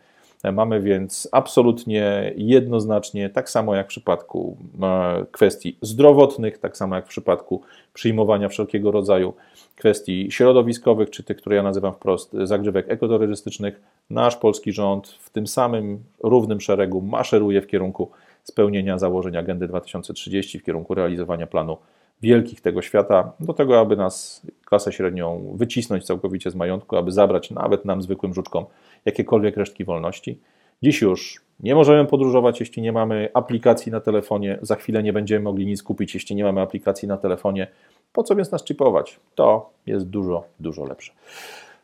Mamy 0.52 0.82
więc 0.82 1.30
absolutnie 1.32 2.34
jednoznacznie, 2.38 3.30
tak 3.30 3.50
samo 3.50 3.76
jak 3.76 3.86
w 3.86 3.90
przypadku 3.90 4.58
e, 4.82 5.26
kwestii 5.32 5.78
zdrowotnych, 5.82 6.58
tak 6.58 6.78
samo 6.78 6.96
jak 6.96 7.06
w 7.06 7.10
przypadku 7.10 7.62
przyjmowania 7.94 8.50
wszelkiego 8.50 8.92
rodzaju 8.92 9.34
kwestii 9.76 10.28
środowiskowych, 10.32 11.10
czy 11.10 11.24
tych, 11.24 11.38
które 11.38 11.56
ja 11.56 11.64
nazywam 11.64 11.94
wprost 11.94 12.34
zagrzewek 12.44 12.90
ekoterrorystycznych, 12.90 13.82
nasz 14.10 14.36
polski 14.36 14.72
rząd 14.72 15.08
w 15.08 15.30
tym 15.30 15.48
samym 15.48 16.04
równym 16.24 16.62
szeregu 16.62 17.02
maszeruje 17.02 17.62
w 17.62 17.68
kierunku 17.68 18.12
spełnienia 18.44 18.98
założeń 18.98 19.38
Agendy 19.38 19.68
2030, 19.68 20.60
w 20.60 20.64
kierunku 20.64 20.94
realizowania 20.94 21.48
planu 21.48 21.78
wielkich 22.22 22.62
tego 22.62 22.82
świata, 22.82 23.32
do 23.40 23.54
tego, 23.54 23.80
aby 23.80 23.96
nas, 23.96 24.42
klasę 24.66 24.92
średnią, 24.92 25.54
wycisnąć 25.56 26.06
całkowicie 26.06 26.52
z 26.52 26.56
majątku, 26.56 26.98
aby 26.98 27.12
zabrać 27.12 27.52
nawet 27.52 27.86
nam, 27.86 28.02
zwykłym 28.02 28.34
żuczkom, 28.34 28.66
jakiekolwiek 29.06 29.58
resztki 29.58 29.86
wolności. 29.86 30.40
Dziś 30.84 31.02
już 31.02 31.42
nie 31.60 31.76
możemy 31.76 32.06
podróżować, 32.06 32.60
jeśli 32.60 32.82
nie 32.82 32.92
mamy 32.92 33.30
aplikacji 33.34 33.92
na 33.92 34.00
telefonie. 34.00 34.60
Za 34.62 34.76
chwilę 34.76 35.04
nie 35.04 35.14
będziemy 35.14 35.44
mogli 35.44 35.66
nic 35.66 35.84
kupić, 35.84 36.14
jeśli 36.14 36.36
nie 36.36 36.44
mamy 36.44 36.62
aplikacji 36.62 37.08
na 37.08 37.18
telefonie. 37.18 37.68
Po 38.14 38.24
co 38.24 38.36
więc 38.36 38.52
nas 38.52 38.66
chipować? 38.66 39.20
To 39.36 39.70
jest 39.86 40.10
dużo, 40.10 40.44
dużo 40.60 40.86
lepsze. 40.86 41.14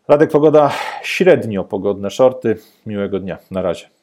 Radek 0.07 0.31
Pogoda, 0.31 0.71
średnio 1.03 1.63
pogodne 1.63 2.11
shorty. 2.11 2.57
Miłego 2.85 3.19
dnia. 3.19 3.37
Na 3.51 3.61
razie. 3.61 4.00